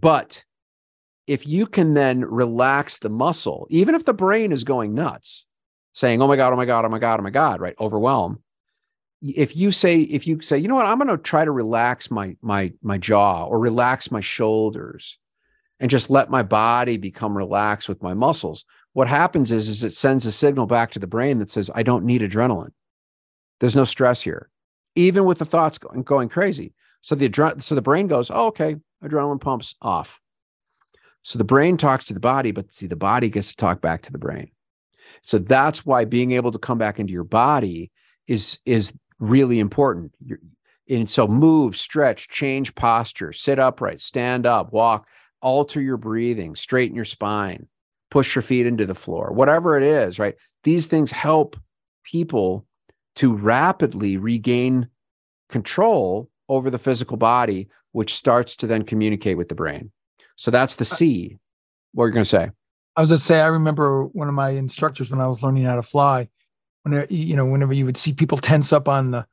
[0.00, 0.44] but
[1.26, 5.46] if you can then relax the muscle, even if the brain is going nuts,
[5.92, 7.74] saying, oh my God, oh my God, oh my God, oh my God, right?
[7.80, 8.42] Overwhelm.
[9.22, 12.10] If you say, if you say, you know what, I'm going to try to relax
[12.10, 15.18] my my my jaw or relax my shoulders
[15.80, 19.94] and just let my body become relaxed with my muscles, what happens is, is it
[19.94, 22.72] sends a signal back to the brain that says, I don't need adrenaline.
[23.60, 24.50] There's no stress here,
[24.94, 26.74] even with the thoughts going, going crazy.
[27.00, 30.20] So the adre- so the brain goes, oh, okay, adrenaline pumps off.
[31.22, 34.02] So the brain talks to the body, but see, the body gets to talk back
[34.02, 34.50] to the brain.
[35.22, 37.90] So that's why being able to come back into your body
[38.26, 40.12] is is really important.
[40.24, 40.38] You're,
[40.88, 45.06] and so move, stretch, change posture, sit upright, stand up, walk,
[45.42, 47.66] alter your breathing, straighten your spine,
[48.10, 50.36] push your feet into the floor, whatever it is, right?
[50.62, 51.56] These things help
[52.04, 52.66] people
[53.16, 54.88] to rapidly regain
[55.48, 59.90] control over the physical body which starts to then communicate with the brain.
[60.36, 61.38] So that's the C.
[61.94, 62.50] What are you going to say?
[62.94, 65.64] I was going to say, I remember one of my instructors when I was learning
[65.64, 66.28] how to fly,
[66.82, 69.26] when you know, whenever you would see people tense up on the,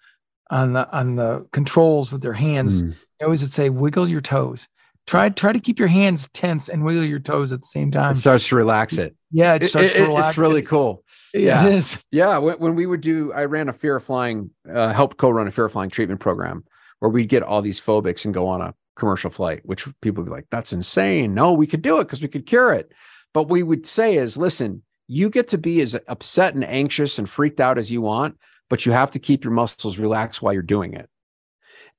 [0.49, 2.95] on the, on the controls with their hands, mm.
[3.19, 4.69] they always would say, wiggle your toes.
[5.07, 8.11] try try to keep your hands tense and wiggle your toes at the same time.
[8.11, 9.13] It starts to relax it.
[9.29, 10.29] Yeah, it starts it- to relax.
[10.29, 11.03] It's really cool.
[11.33, 11.41] yeah.
[11.41, 11.67] yeah.
[11.67, 11.97] it is.
[12.11, 15.49] Yeah, when, when we would do, I ran a fear of flying, uh, helped co-run
[15.49, 16.63] a fear of flying treatment program
[17.03, 20.29] where we'd get all these phobics and go on a commercial flight, which people would
[20.29, 22.93] be like, "That's insane." No, we could do it because we could cure it.
[23.33, 27.29] But we would say is, listen, you get to be as upset and anxious and
[27.29, 28.37] freaked out as you want,
[28.69, 31.09] but you have to keep your muscles relaxed while you're doing it.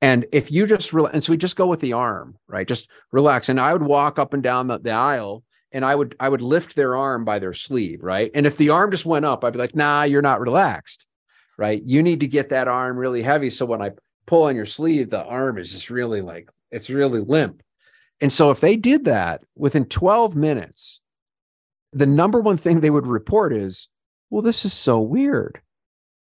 [0.01, 2.67] And if you just relax, and so we just go with the arm, right?
[2.67, 3.51] Just relax.
[3.51, 6.41] And I would walk up and down the, the aisle and I would I would
[6.41, 8.31] lift their arm by their sleeve, right?
[8.35, 11.05] And if the arm just went up, I'd be like, nah, you're not relaxed,
[11.59, 11.83] right?
[11.85, 13.51] You need to get that arm really heavy.
[13.51, 13.91] So when I
[14.27, 17.63] pull on your sleeve, the arm is just really like it's really limp.
[18.21, 21.01] And so if they did that within 12 minutes,
[21.93, 23.89] the number one thing they would report is,
[24.31, 25.61] well, this is so weird.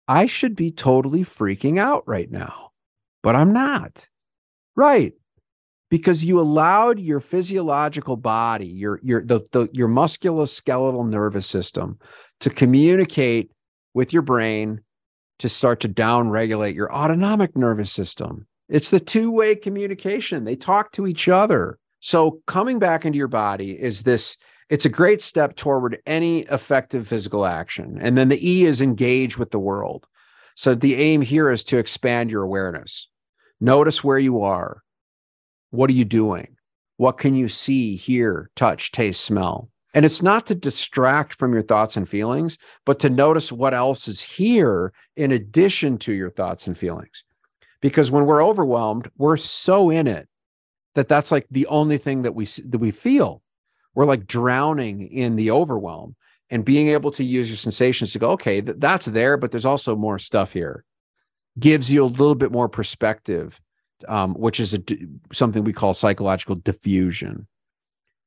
[0.08, 2.70] I should be totally freaking out right now,
[3.22, 4.08] but I'm not.
[4.74, 5.14] Right
[5.88, 11.98] because you allowed your physiological body, your your the, the your musculoskeletal nervous system
[12.40, 13.50] to communicate
[13.94, 14.80] with your brain
[15.38, 18.46] to start to downregulate your autonomic nervous system.
[18.68, 20.44] It's the two-way communication.
[20.44, 21.78] They talk to each other.
[22.00, 24.36] So coming back into your body is this
[24.68, 27.98] it's a great step toward any effective physical action.
[28.00, 30.06] And then the E is engage with the world.
[30.56, 33.08] So the aim here is to expand your awareness.
[33.60, 34.82] Notice where you are.
[35.70, 36.56] What are you doing?
[36.96, 39.70] What can you see, hear, touch, taste, smell?
[39.96, 44.06] And it's not to distract from your thoughts and feelings, but to notice what else
[44.06, 47.24] is here in addition to your thoughts and feelings.
[47.80, 50.28] Because when we're overwhelmed, we're so in it
[50.94, 53.42] that that's like the only thing that we that we feel.
[53.94, 56.14] We're like drowning in the overwhelm
[56.50, 59.64] and being able to use your sensations to go, okay, th- that's there, but there's
[59.64, 60.84] also more stuff here.
[61.58, 63.58] Gives you a little bit more perspective
[64.08, 64.80] um, which is a
[65.32, 67.46] something we call psychological defusion.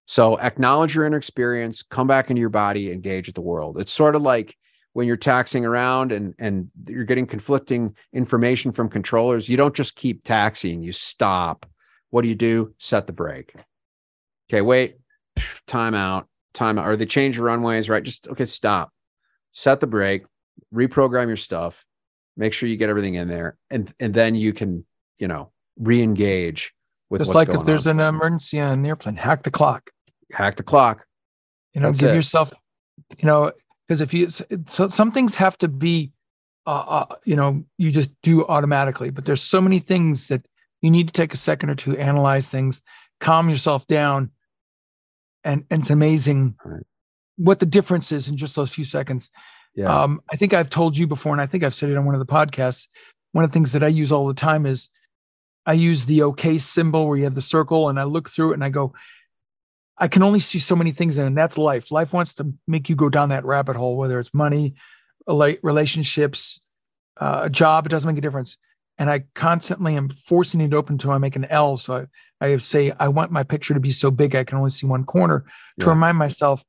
[0.10, 3.80] So acknowledge your inner experience, come back into your body, engage with the world.
[3.80, 4.58] It's sort of like
[4.94, 9.48] when you're taxing around and and you're getting conflicting information from controllers.
[9.48, 11.68] You don't just keep taxiing, you stop.
[12.10, 12.74] What do you do?
[12.80, 13.54] Set the brake.
[14.50, 14.98] Okay, wait,
[15.68, 16.88] time out, time out.
[16.88, 18.02] Or they change your runways, right?
[18.02, 18.92] Just okay, stop.
[19.52, 20.24] Set the brake,
[20.74, 21.86] reprogram your stuff,
[22.36, 24.88] make sure you get everything in there, and and then you can,
[25.20, 26.74] you know, re-engage
[27.12, 28.00] with Just what's like if there's on.
[28.00, 29.92] an emergency on an airplane, hack the clock.
[30.32, 31.06] Hack the clock.
[31.74, 32.16] You know, That's give it.
[32.16, 32.52] yourself,
[33.18, 33.52] you know,
[33.88, 36.12] because if you so some things have to be,
[36.66, 39.10] uh, uh, you know, you just do automatically.
[39.10, 40.46] But there's so many things that
[40.82, 42.82] you need to take a second or two, analyze things,
[43.20, 44.32] calm yourself down,
[45.44, 46.84] and and it's amazing Right.
[47.38, 49.30] what the difference is in just those few seconds.
[49.76, 49.86] Yeah.
[50.04, 52.16] Um, I think I've told you before, and I think I've said it on one
[52.16, 52.88] of the podcasts.
[53.34, 54.90] One of the things that I use all the time is
[55.68, 58.54] I use the OK symbol where you have the circle, and I look through it
[58.56, 58.94] and I go,
[60.00, 61.92] I can only see so many things in and that's life.
[61.92, 64.76] Life wants to make you go down that rabbit hole, whether it's money,
[65.28, 66.62] relationships,
[67.20, 68.58] uh, a job, it doesn't make a difference.
[68.98, 71.78] And I constantly am forcing it open until I make an L.
[71.78, 72.06] So
[72.42, 74.88] I, I say, I want my picture to be so big I can only see
[74.88, 75.46] one corner
[75.80, 75.90] to Yeah.
[75.90, 76.64] remind myself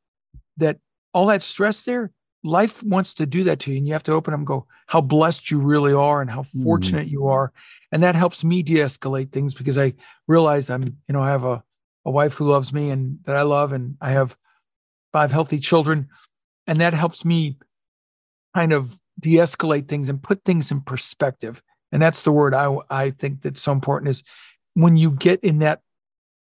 [0.56, 0.78] that
[1.12, 2.12] all that stress there,
[2.44, 3.78] life wants to do that to you.
[3.78, 6.44] And you have to open them and go, how blessed you really are and how
[6.54, 6.64] Mhm.
[6.64, 7.52] fortunate you are.
[7.92, 9.94] And that helps me de escalate things because I
[10.26, 11.62] realize I'm, you know, I have a,
[12.04, 14.36] a wife who loves me and that I love, and I have
[15.12, 16.08] five healthy children.
[16.66, 17.58] And that helps me
[18.54, 21.62] kind of de escalate things and put things in perspective.
[21.92, 24.22] And that's the word I, I think that's so important is
[24.74, 25.80] when you get in that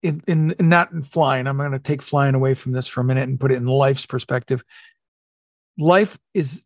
[0.03, 3.05] in, in not in flying i'm going to take flying away from this for a
[3.05, 4.63] minute and put it in life's perspective
[5.79, 6.63] life is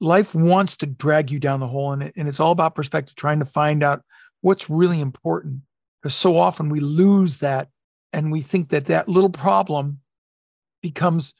[0.00, 3.16] life wants to drag you down the hole and, it, and it's all about perspective
[3.16, 4.02] trying to find out
[4.40, 5.60] what's really important
[6.00, 7.68] because so often we lose that
[8.12, 10.00] and we think that that little problem
[10.82, 11.34] becomes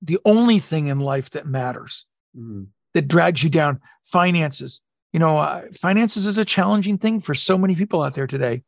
[0.00, 2.06] the only thing in life that matters
[2.36, 2.68] Mhm.
[2.94, 4.80] that drags you down finances
[5.12, 8.62] you know uh, finances is a challenging thing for so many people out there today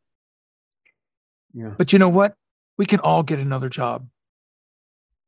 [1.53, 1.73] Yeah.
[1.77, 2.35] but you know what?
[2.77, 4.07] We can all get another job.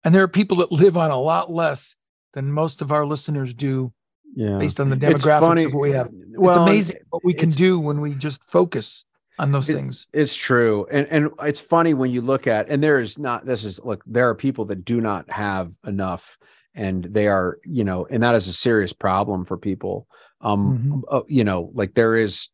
[0.04, 1.96] And there are people that live on a lot less
[2.34, 3.94] than most of our listeners do
[4.36, 4.58] Yeah.
[4.58, 6.10] based on the demographics of what we have.
[6.12, 9.06] Well, it's amazing what we can do when we just focus
[9.40, 10.08] on those It- things.
[10.13, 10.88] It's true.
[10.92, 14.04] And and it's funny when you look at and there is not this is look,
[14.06, 16.38] there are people that do not have enough
[16.73, 20.08] and they are, you know, and that is a serious problem for people.
[20.42, 21.02] Um Mhm.
[21.10, 22.50] uh, you know, like there is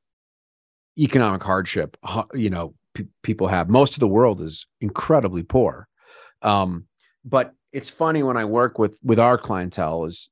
[0.98, 1.98] economic hardship,
[2.34, 3.70] you know, pe- people have.
[3.70, 5.88] Most of the world is incredibly poor.
[6.42, 6.86] Um
[7.26, 10.30] but it's funny when I work with with our clientele is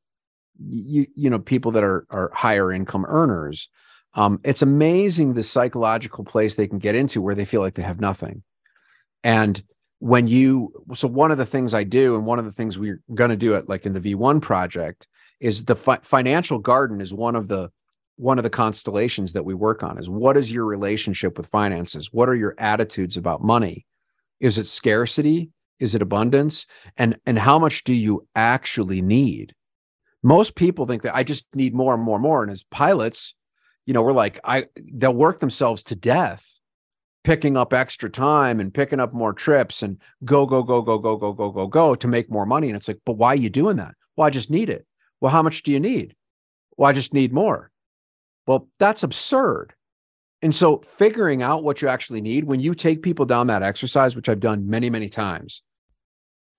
[0.64, 3.70] you you know people that are are higher income earners
[4.14, 7.82] um, it's amazing the psychological place they can get into where they feel like they
[7.82, 8.44] have nothing.
[9.24, 9.62] And
[10.00, 13.02] when you, so one of the things I do, and one of the things we're
[13.14, 15.08] going to do it like in the V1 project
[15.40, 17.70] is the fi- financial garden is one of the
[18.18, 22.10] one of the constellations that we work on is what is your relationship with finances?
[22.12, 23.88] What are your attitudes about money?
[24.40, 25.50] Is it scarcity?
[25.80, 26.68] Is it abundance?
[26.98, 29.56] And and how much do you actually need?
[30.24, 32.44] Most people think that i just need more and more and more.
[32.44, 33.34] And as pilots
[33.86, 36.46] you know we're like i they'll work themselves to death
[37.24, 41.16] picking up extra time and picking up more trips and go go go go go
[41.18, 42.68] go go go go to make more money.
[42.68, 43.94] And it's like but why are you doing that?
[44.16, 44.86] Well i just need it.
[45.20, 46.16] Well how much do you need?
[46.78, 47.72] Well i just need more.
[48.48, 49.74] Well that's absurd.
[50.42, 54.16] And so figuring out what you actually need when you take people down that exercise
[54.16, 55.62] which i've done many many times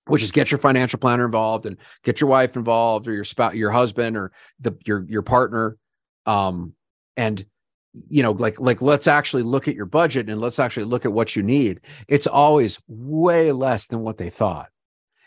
[0.05, 3.55] which is get your financial planner involved and get your wife involved or your spouse
[3.55, 5.77] your husband or the your your partner
[6.25, 6.73] um
[7.17, 7.45] and
[7.93, 11.13] you know like like let's actually look at your budget and let's actually look at
[11.13, 11.79] what you need.
[12.07, 14.69] It's always way less than what they thought.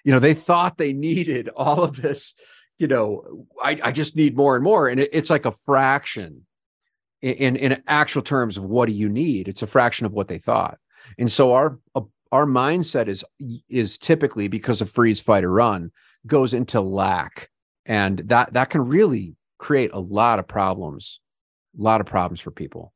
[0.05, 2.35] You know they thought they needed all of this
[2.79, 4.89] you know i, I just need more and more.
[4.89, 6.47] And it, it's like a fraction
[7.23, 9.49] in, in actual terms of what do you need.
[9.49, 10.79] It's a fraction of what they thought.
[11.19, 13.25] And so our uh, our mindset is
[13.69, 15.93] is typically because of freeze fight or run
[16.27, 17.51] goes into lack.
[17.85, 21.21] And that that can really create a lot of problems
[21.79, 22.93] a lot of problems for people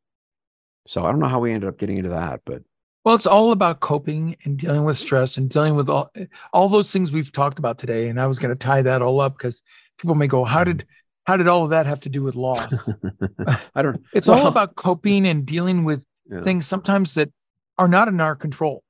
[0.87, 2.63] so i don't know how we ended up getting into that but
[3.05, 6.11] well it's all about coping and dealing with stress and dealing with all
[6.53, 9.21] all those things we've talked about today and i was going to tie that all
[9.21, 9.63] up because
[9.99, 10.87] people may go how did
[11.25, 12.93] how did all of that have to do with loss
[13.75, 16.41] i don't it's well, all about coping and dealing with yeah.
[16.43, 17.31] things sometimes that
[17.79, 18.83] are not in our control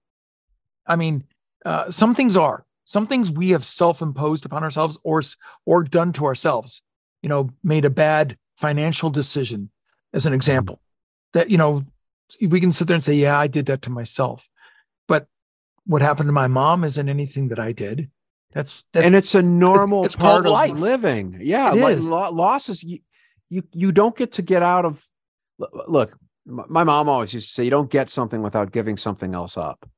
[0.91, 1.25] I mean,
[1.65, 2.67] uh, some things are.
[2.85, 5.23] Some things we have self-imposed upon ourselves or
[5.65, 6.83] or done to ourselves.
[7.23, 9.71] You know, made a bad financial decision,
[10.13, 10.81] as an example.
[11.33, 11.85] That you know,
[12.41, 14.49] we can sit there and say, "Yeah, I did that to myself,"
[15.07, 15.27] but
[15.85, 18.11] what happened to my mom isn't anything that I did.
[18.53, 20.73] That's, that's and it's a normal it's part of life.
[20.73, 21.39] living.
[21.41, 22.99] Yeah, like, losses you,
[23.49, 25.07] you you don't get to get out of.
[25.59, 29.57] Look, my mom always used to say, "You don't get something without giving something else
[29.57, 29.89] up."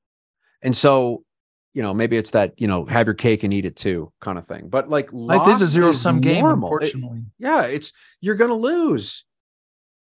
[0.60, 1.24] And so,
[1.72, 4.38] you know, maybe it's that, you know, have your cake and eat it too kind
[4.38, 4.68] of thing.
[4.68, 7.18] But like life is a zero sum game, unfortunately.
[7.18, 9.24] It, yeah, it's you're gonna lose.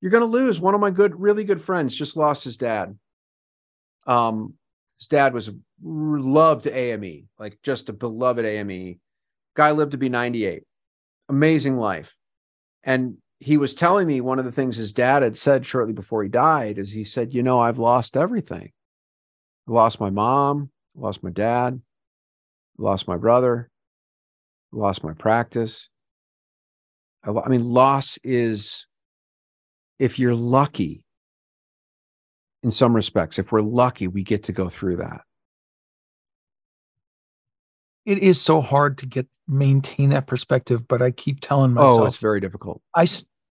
[0.03, 0.59] You're gonna lose.
[0.59, 2.99] One of my good, really good friends just lost his dad.
[4.05, 4.55] Um,
[4.99, 5.49] his dad was
[5.81, 8.99] loved AME, like just a beloved AME.
[9.55, 10.63] Guy lived to be 98.
[11.29, 12.17] Amazing life.
[12.83, 16.21] And he was telling me one of the things his dad had said shortly before
[16.21, 18.73] he died is he said, You know, I've lost everything.
[19.69, 21.81] I lost my mom, lost my dad,
[22.77, 23.69] lost my brother,
[24.73, 25.87] lost my practice.
[27.23, 28.85] I, I mean, loss is,
[29.99, 31.03] if you're lucky,
[32.63, 35.21] in some respects, if we're lucky, we get to go through that.
[38.05, 42.05] It is so hard to get maintain that perspective, but I keep telling myself, oh,
[42.05, 42.81] it's very difficult.
[42.95, 43.05] I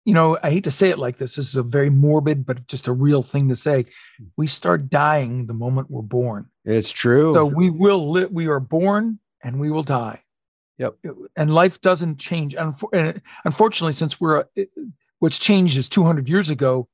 [0.05, 1.35] you know, I hate to say it like this.
[1.35, 3.87] This is a very morbid, but just a real thing to say.
[4.19, 4.25] Hmm.
[4.37, 6.49] We start dying the moment we're born.
[6.65, 7.35] It's true.
[7.35, 8.31] So we will live.
[8.31, 10.23] We are born and we will die.
[10.79, 10.97] Yep.
[11.37, 12.55] And life doesn't change.
[12.57, 14.45] Unfortunately, since we're
[15.19, 16.89] what's changed is 200 years ago,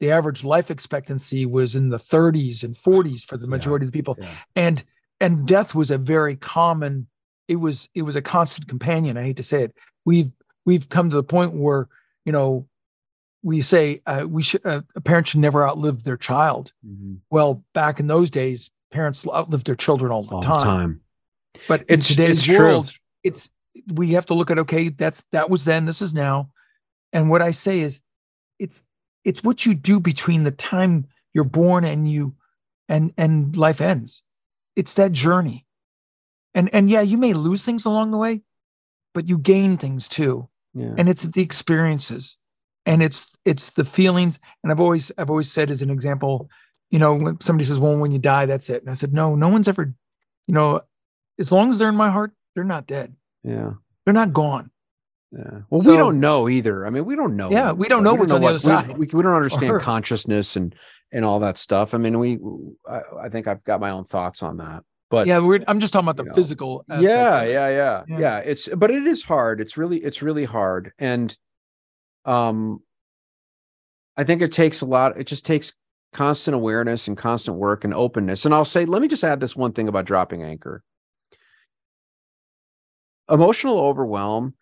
[0.00, 3.88] the average life expectancy was in the 30s and 40s for the majority yeah.
[3.88, 4.28] of the people, yeah.
[4.54, 4.84] and
[5.20, 7.06] and death was a very common.
[7.48, 9.16] It was it was a constant companion.
[9.16, 9.74] I hate to say it.
[10.04, 10.30] We've
[10.66, 11.88] we've come to the point where
[12.26, 12.68] you know,
[13.42, 16.72] we say uh, we should uh, a parent should never outlive their child.
[16.84, 17.14] Mm-hmm.
[17.30, 20.60] Well, back in those days, parents outlived their children all the all time.
[20.60, 21.00] Time.
[21.68, 22.98] But it's, in today's it's world, true.
[23.22, 23.50] it's
[23.94, 26.50] we have to look at okay, that's that was then, this is now.
[27.16, 28.02] And what I say is
[28.58, 28.84] it's
[29.24, 32.34] it's what you do between the time you're born and you
[32.90, 34.22] and and life ends.
[34.76, 35.64] It's that journey.
[36.54, 38.42] And and yeah, you may lose things along the way,
[39.14, 40.50] but you gain things too.
[40.74, 40.92] Yeah.
[40.98, 42.36] and it's the experiences.
[42.84, 44.38] And it's it's the feelings.
[44.62, 46.50] And i've always i've always said as an example
[46.90, 48.82] you know when somebody says well when you die that's it.
[48.82, 49.94] And i said no no one's ever
[50.46, 50.82] you know
[51.38, 53.16] as long as they're in my heart they're not dead.
[53.42, 53.72] Yeah.
[54.04, 54.70] They're not gone
[55.36, 55.60] yeah.
[55.70, 56.86] Well, so, we don't know either.
[56.86, 57.50] I mean, we don't know.
[57.50, 58.98] Yeah, we don't know we what's don't know on what, the other side.
[58.98, 60.74] We, we, we don't understand consciousness and
[61.12, 61.94] and all that stuff.
[61.94, 62.38] I mean, we.
[62.88, 64.82] I, I, think I've got my own thoughts on that.
[65.10, 66.84] But yeah, we're, I'm just talking about the know, physical.
[66.88, 67.68] Yeah, yeah, yeah,
[68.08, 68.38] yeah, yeah.
[68.38, 69.60] It's but it is hard.
[69.60, 71.36] It's really it's really hard, and
[72.24, 72.82] um,
[74.16, 75.20] I think it takes a lot.
[75.20, 75.74] It just takes
[76.12, 78.46] constant awareness and constant work and openness.
[78.46, 80.82] And I'll say, let me just add this one thing about dropping anchor.
[83.28, 84.54] Emotional overwhelm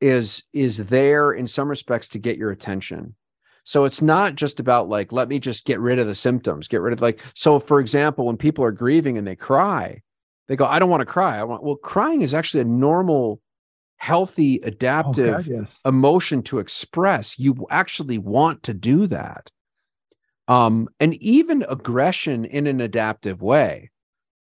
[0.00, 3.14] is is there in some respects to get your attention.
[3.64, 6.80] So it's not just about like, let me just get rid of the symptoms, get
[6.80, 10.02] rid of like, so for example, when people are grieving and they cry,
[10.46, 11.38] they go, I don't want to cry.
[11.38, 13.40] I want, well, crying is actually a normal,
[13.96, 15.80] healthy, adaptive oh God, yes.
[15.84, 17.40] emotion to express.
[17.40, 19.50] You actually want to do that.
[20.46, 23.90] Um, and even aggression in an adaptive way.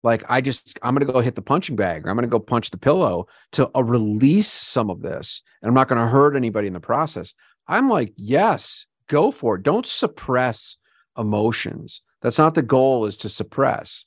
[0.03, 2.31] Like I just, I'm going to go hit the punching bag or I'm going to
[2.31, 5.41] go punch the pillow to uh, release some of this.
[5.61, 7.33] And I'm not going to hurt anybody in the process.
[7.67, 9.63] I'm like, yes, go for it.
[9.63, 10.77] Don't suppress
[11.17, 12.01] emotions.
[12.21, 14.05] That's not the goal is to suppress.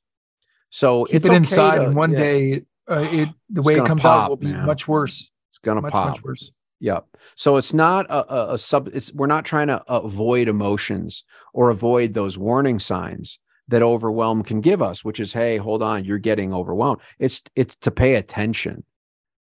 [0.71, 3.67] So Keep it's it okay inside, to- and one yeah, day, uh, it the It's
[3.67, 4.67] way it comes pop, out will be man.
[4.67, 5.31] much worse.
[5.51, 6.09] it's gonna Much pop.
[6.09, 6.51] much worse.
[6.81, 7.07] Yep.
[7.37, 8.89] So it's not a, a, a sub.
[8.93, 11.25] It's we're not trying to avoid emotions
[11.55, 13.39] or avoid those warning signs
[13.69, 17.01] that overwhelm can give us, which is, hey, hold on, you're getting overwhelmed.
[17.19, 18.85] It's it's to pay attention.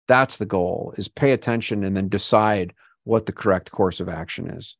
[0.08, 4.50] That's the goal: is pay attention and then decide what the correct course of action
[4.50, 4.76] is.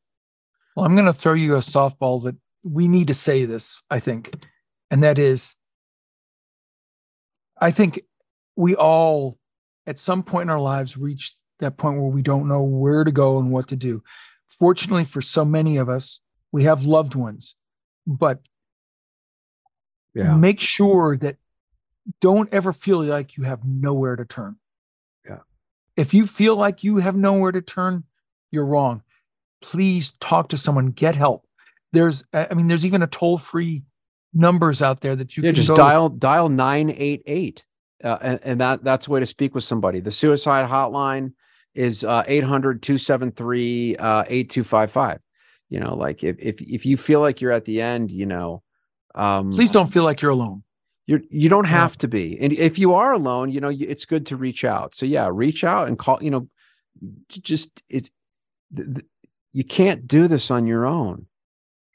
[0.75, 3.99] Well, I'm going to throw you a softball that we need to say this, I
[3.99, 4.33] think.
[4.89, 5.55] And that is,
[7.59, 8.01] I think
[8.55, 9.37] we all,
[9.87, 13.11] at some point in our lives, reach that point where we don't know where to
[13.11, 14.03] go and what to do.
[14.47, 16.21] Fortunately, for so many of us,
[16.51, 17.55] we have loved ones,
[18.05, 18.39] but
[20.13, 20.35] Yeah.
[20.35, 21.37] make sure that
[22.19, 24.57] don't ever feel like you have nowhere to turn.
[25.25, 25.39] Yeah.
[25.95, 28.03] If you feel like you have nowhere to turn,
[28.51, 29.03] you're wrong.
[29.61, 31.45] Please talk to someone, get help.
[31.93, 33.83] There's, I mean, there's even a toll free
[34.33, 35.75] numbers out there that you yeah, can just go.
[35.75, 37.63] dial dial nine eight eight,
[38.03, 39.99] uh, and, and that that's a way to speak with somebody.
[39.99, 41.33] The suicide hotline
[41.73, 45.19] is uh, 800-273 uh, 8255.
[45.69, 48.61] You know, like if if if you feel like you're at the end, you know,
[49.15, 50.63] um, Please don't feel like you're alone.
[51.07, 51.71] you're you don't Yeah.
[51.81, 54.95] have to be and if you are alone you know it's good to reach out
[54.95, 56.47] so yeah reach out and call you know
[57.29, 58.09] just it
[58.75, 59.05] th- th-
[59.53, 61.25] you can't do this on your own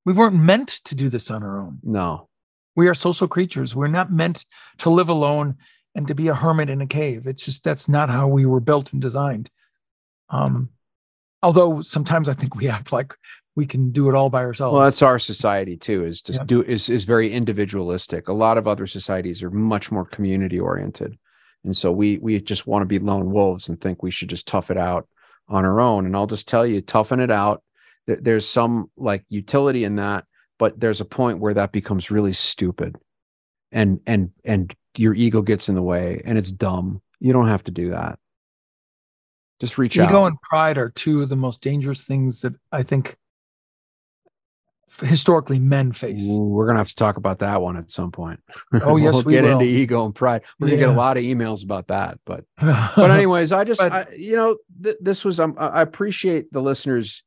[0.04, 1.78] We weren't meant to do this on our own.
[1.82, 2.28] no
[2.76, 3.74] We are social creatures.
[3.74, 4.44] We're not meant
[4.78, 5.56] to live alone
[5.94, 7.26] and to be a hermit in a cave.
[7.26, 9.50] It's just that's not how we were built and designed.
[10.28, 10.68] Um,
[11.42, 13.14] although sometimes I think we act like
[13.56, 14.74] we can do it all by ourselves.
[14.74, 16.44] well that's our society too is just Yeah.
[16.44, 18.28] do is is very individualistic.
[18.28, 21.18] A lot of other societies are much more community oriented.
[21.64, 24.46] And so we we just want to be lone wolves and think we should just
[24.46, 25.08] tough it out
[25.48, 26.06] on our own.
[26.06, 27.62] And i'll just tell you toughen it out.
[28.06, 30.24] There- there's some like utility in that
[30.58, 32.96] but there's a point where that becomes really stupid.
[33.72, 37.02] And and and your ego gets in the way and it's dumb.
[37.20, 38.18] You don't have to do that.
[39.60, 40.26] Just reach ego out.
[40.26, 43.16] and pride are two of the most dangerous things that I think
[45.02, 46.22] historically men face.
[46.24, 48.40] We're gonna have to talk about that one at some point.
[48.82, 49.52] Oh, yes, we'll we get will.
[49.52, 50.42] into ego and pride.
[50.58, 53.92] We're gonna get a lot of emails about that but but anyways i just But-
[53.92, 57.22] I, you know th- this was um, i appreciate the listeners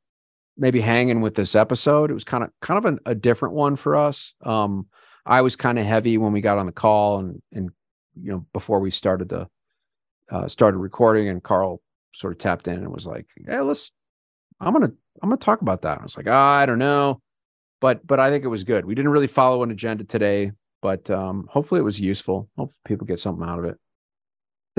[0.58, 2.12] maybe hanging with this episode.
[2.12, 4.34] It was kind of kind of an, a different one for us.
[4.44, 4.88] Um
[5.26, 7.70] i was kind of heavy when we got on the call and and
[8.22, 9.48] you know before we started the
[10.32, 11.82] uh started recording and Karl
[12.14, 13.92] sort of tapped in and was like hey let's
[14.60, 14.92] i'm gonna
[15.22, 16.00] i'm gonna talk about that.
[16.00, 17.22] I was like i don't know
[17.82, 20.52] but but i think it was good we didn't really follow an agenda today
[20.82, 23.78] but um hopefully it was useful hope people get something out of it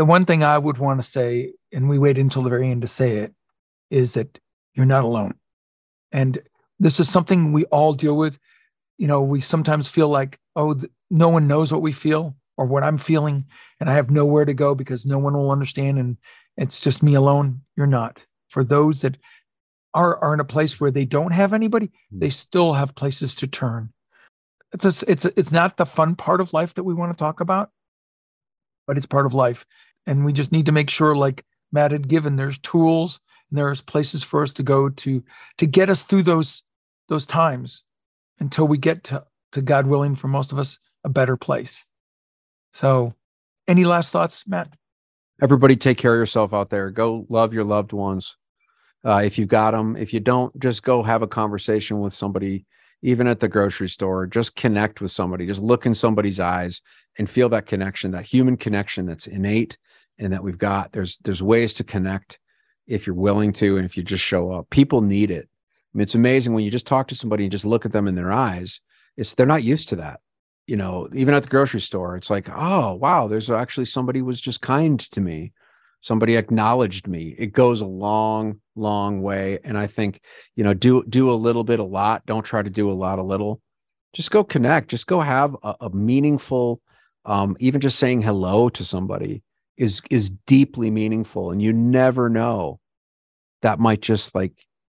[0.01, 2.81] the one thing I would want to say, and we wait until the very end
[2.81, 3.35] to say it,
[3.91, 4.39] is that
[4.73, 5.35] you're not alone.
[6.11, 6.39] And
[6.79, 8.39] this is something we all deal with.
[8.97, 10.81] You know, we sometimes feel like, oh,
[11.11, 13.45] no one knows what we feel or what I'm feeling,
[13.79, 16.17] and I have nowhere to go because no one will understand, and
[16.57, 17.61] it's just me alone.
[17.77, 18.25] You're not.
[18.49, 19.19] For those that
[19.95, 22.19] are are in a place where they don't have anybody, hmm.
[22.19, 23.93] they still have places to turn.
[24.73, 27.71] It's it's it's not the fun part of life that we want to talk about,
[28.87, 29.67] but it's part of life.
[30.07, 33.21] And we just need to make sure like matt had given there's tools
[33.51, 35.23] and there's places for us to go to
[35.59, 36.63] to get us through those
[37.09, 37.83] those times
[38.39, 41.85] until we get to to god willing for most of us a better place.
[42.73, 43.15] So
[43.67, 44.77] any last thoughts matt?
[45.43, 46.91] Everybody take care of yourself out there.
[46.91, 48.37] Go love your loved ones
[49.05, 52.67] uh, if you've got them if you don't just go have a conversation with somebody
[53.03, 54.27] even at the grocery store.
[54.27, 55.47] Just connect with somebody.
[55.47, 56.83] Just look in somebody's eyes
[57.19, 59.79] and feel that connection that human connection that's innate
[60.19, 60.93] and that we've got.
[60.93, 62.39] There's there's ways to connect
[62.87, 64.69] if you're willing to and if you just show up.
[64.71, 65.49] People need it.
[65.49, 68.07] I mean, it's amazing when you just talk to somebody and just look at them
[68.07, 68.81] in their eyes
[69.17, 70.21] it's they're not used to that.
[70.67, 74.41] You know even at the grocery store it's like oh wow there's actually somebody was
[74.41, 75.53] just kind to me
[76.01, 80.21] somebody acknowledged me it goes a long long way and i think
[80.57, 83.19] you know do do a little bit a lot don't try to do a lot
[83.19, 83.61] a little
[84.13, 86.81] just go connect just go have a, a meaningful
[87.27, 89.43] um even just saying hello to somebody
[89.77, 92.81] is is deeply meaningful and you never know
[93.63, 94.53] that might just like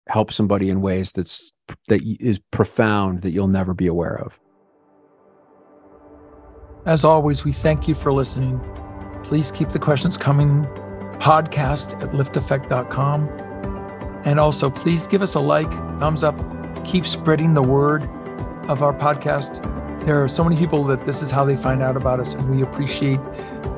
[0.09, 1.53] help somebody in ways that's
[1.89, 4.39] that is profound that you'll never be aware of.
[6.85, 8.61] As always, we thank you for listening.
[9.23, 10.67] Please keep the questions coming.
[11.23, 13.29] Podcast at liftaffect.com.
[14.25, 15.71] And also, please give us a like,
[16.01, 16.37] thumbs up,
[16.85, 18.03] keep spreading the word
[18.69, 19.63] of our podcast.
[20.05, 22.51] There are so many people that this is how they find out about us, and
[22.51, 23.21] we appreciate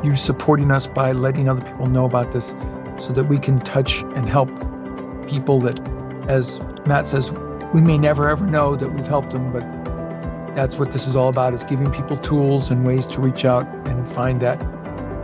[0.03, 2.55] you supporting us by letting other people know about this
[2.99, 4.49] so that we can touch and help
[5.28, 5.78] people that,
[6.30, 7.30] as Matt says,
[7.74, 9.61] we may never ever know that we've helped them, but
[10.57, 13.66] that's what this is all about is giving people tools and ways to reach out
[13.86, 14.59] and find that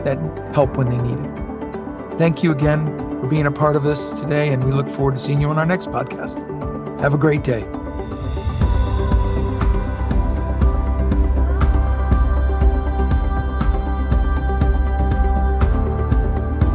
[0.04, 0.18] that
[0.54, 1.49] help when they need it.
[2.20, 2.86] Thank you again
[3.18, 5.58] for being a part of this today, and we look forward to seeing you on
[5.58, 6.36] our next podcast.
[7.00, 7.62] Have a great day.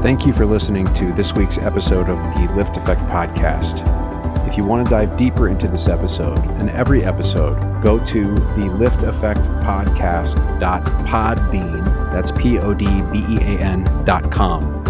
[0.02, 3.84] Thank you for listening to this week's episode of the LiftAffect Podcast.
[4.48, 8.66] If you want to dive deeper into this episode and every episode, go to the
[8.80, 14.85] LiftAffect Podcast.podbean, that's P O D B E A N dot com.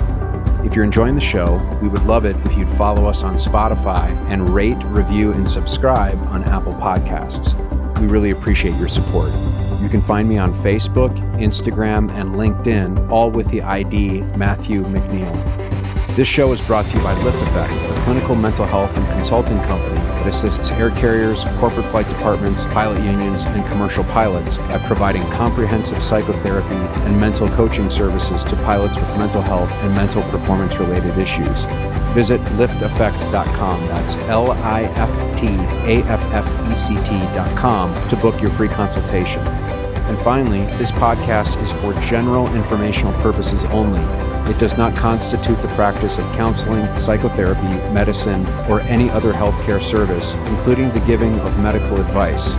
[0.65, 4.09] If you're enjoying the show, we would love it if you'd follow us on Spotify
[4.31, 7.53] and rate, review, and subscribe on Apple Podcasts.
[7.99, 9.31] We really appreciate your support.
[9.79, 16.15] You can find me on Facebook, Instagram, and LinkedIn, all with the ID Matthew McNeil.
[16.15, 20.04] This show is brought to you by LiftAffect, a clinical mental health and consulting company
[20.25, 26.01] that assists air carriers, corporate flight departments, pilot unions, and commercial pilots at providing comprehensive
[26.01, 31.65] psychotherapy and mental coaching services to pilots with mental health and mental performance related issues.
[32.13, 33.87] Visit liftaffect.com.
[33.87, 38.69] That's L I F T A F F E C T.com to book your free
[38.69, 39.41] consultation.
[39.45, 44.24] And finally, this podcast is for general informational purposes only.
[44.47, 50.35] It does not constitute the practice of counseling, psychotherapy, medicine, or any other healthcare service,
[50.35, 52.53] including the giving of medical advice.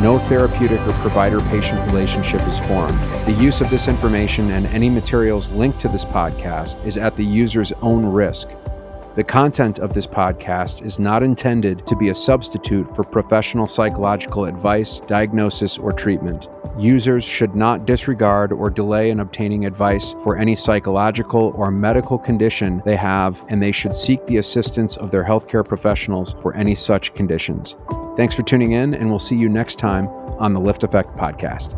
[0.00, 2.98] No therapeutic or provider patient relationship is formed.
[3.26, 7.24] The use of this information and any materials linked to this podcast is at the
[7.24, 8.48] user's own risk.
[9.18, 14.44] The content of this podcast is not intended to be a substitute for professional psychological
[14.44, 16.46] advice, diagnosis, or treatment.
[16.78, 22.80] Users should not disregard or delay in obtaining advice for any psychological or medical condition
[22.84, 27.12] they have, and they should seek the assistance of their healthcare professionals for any such
[27.14, 27.74] conditions.
[28.16, 30.06] Thanks for tuning in, and we'll see you next time
[30.38, 31.74] on the LiftAffect Podcast.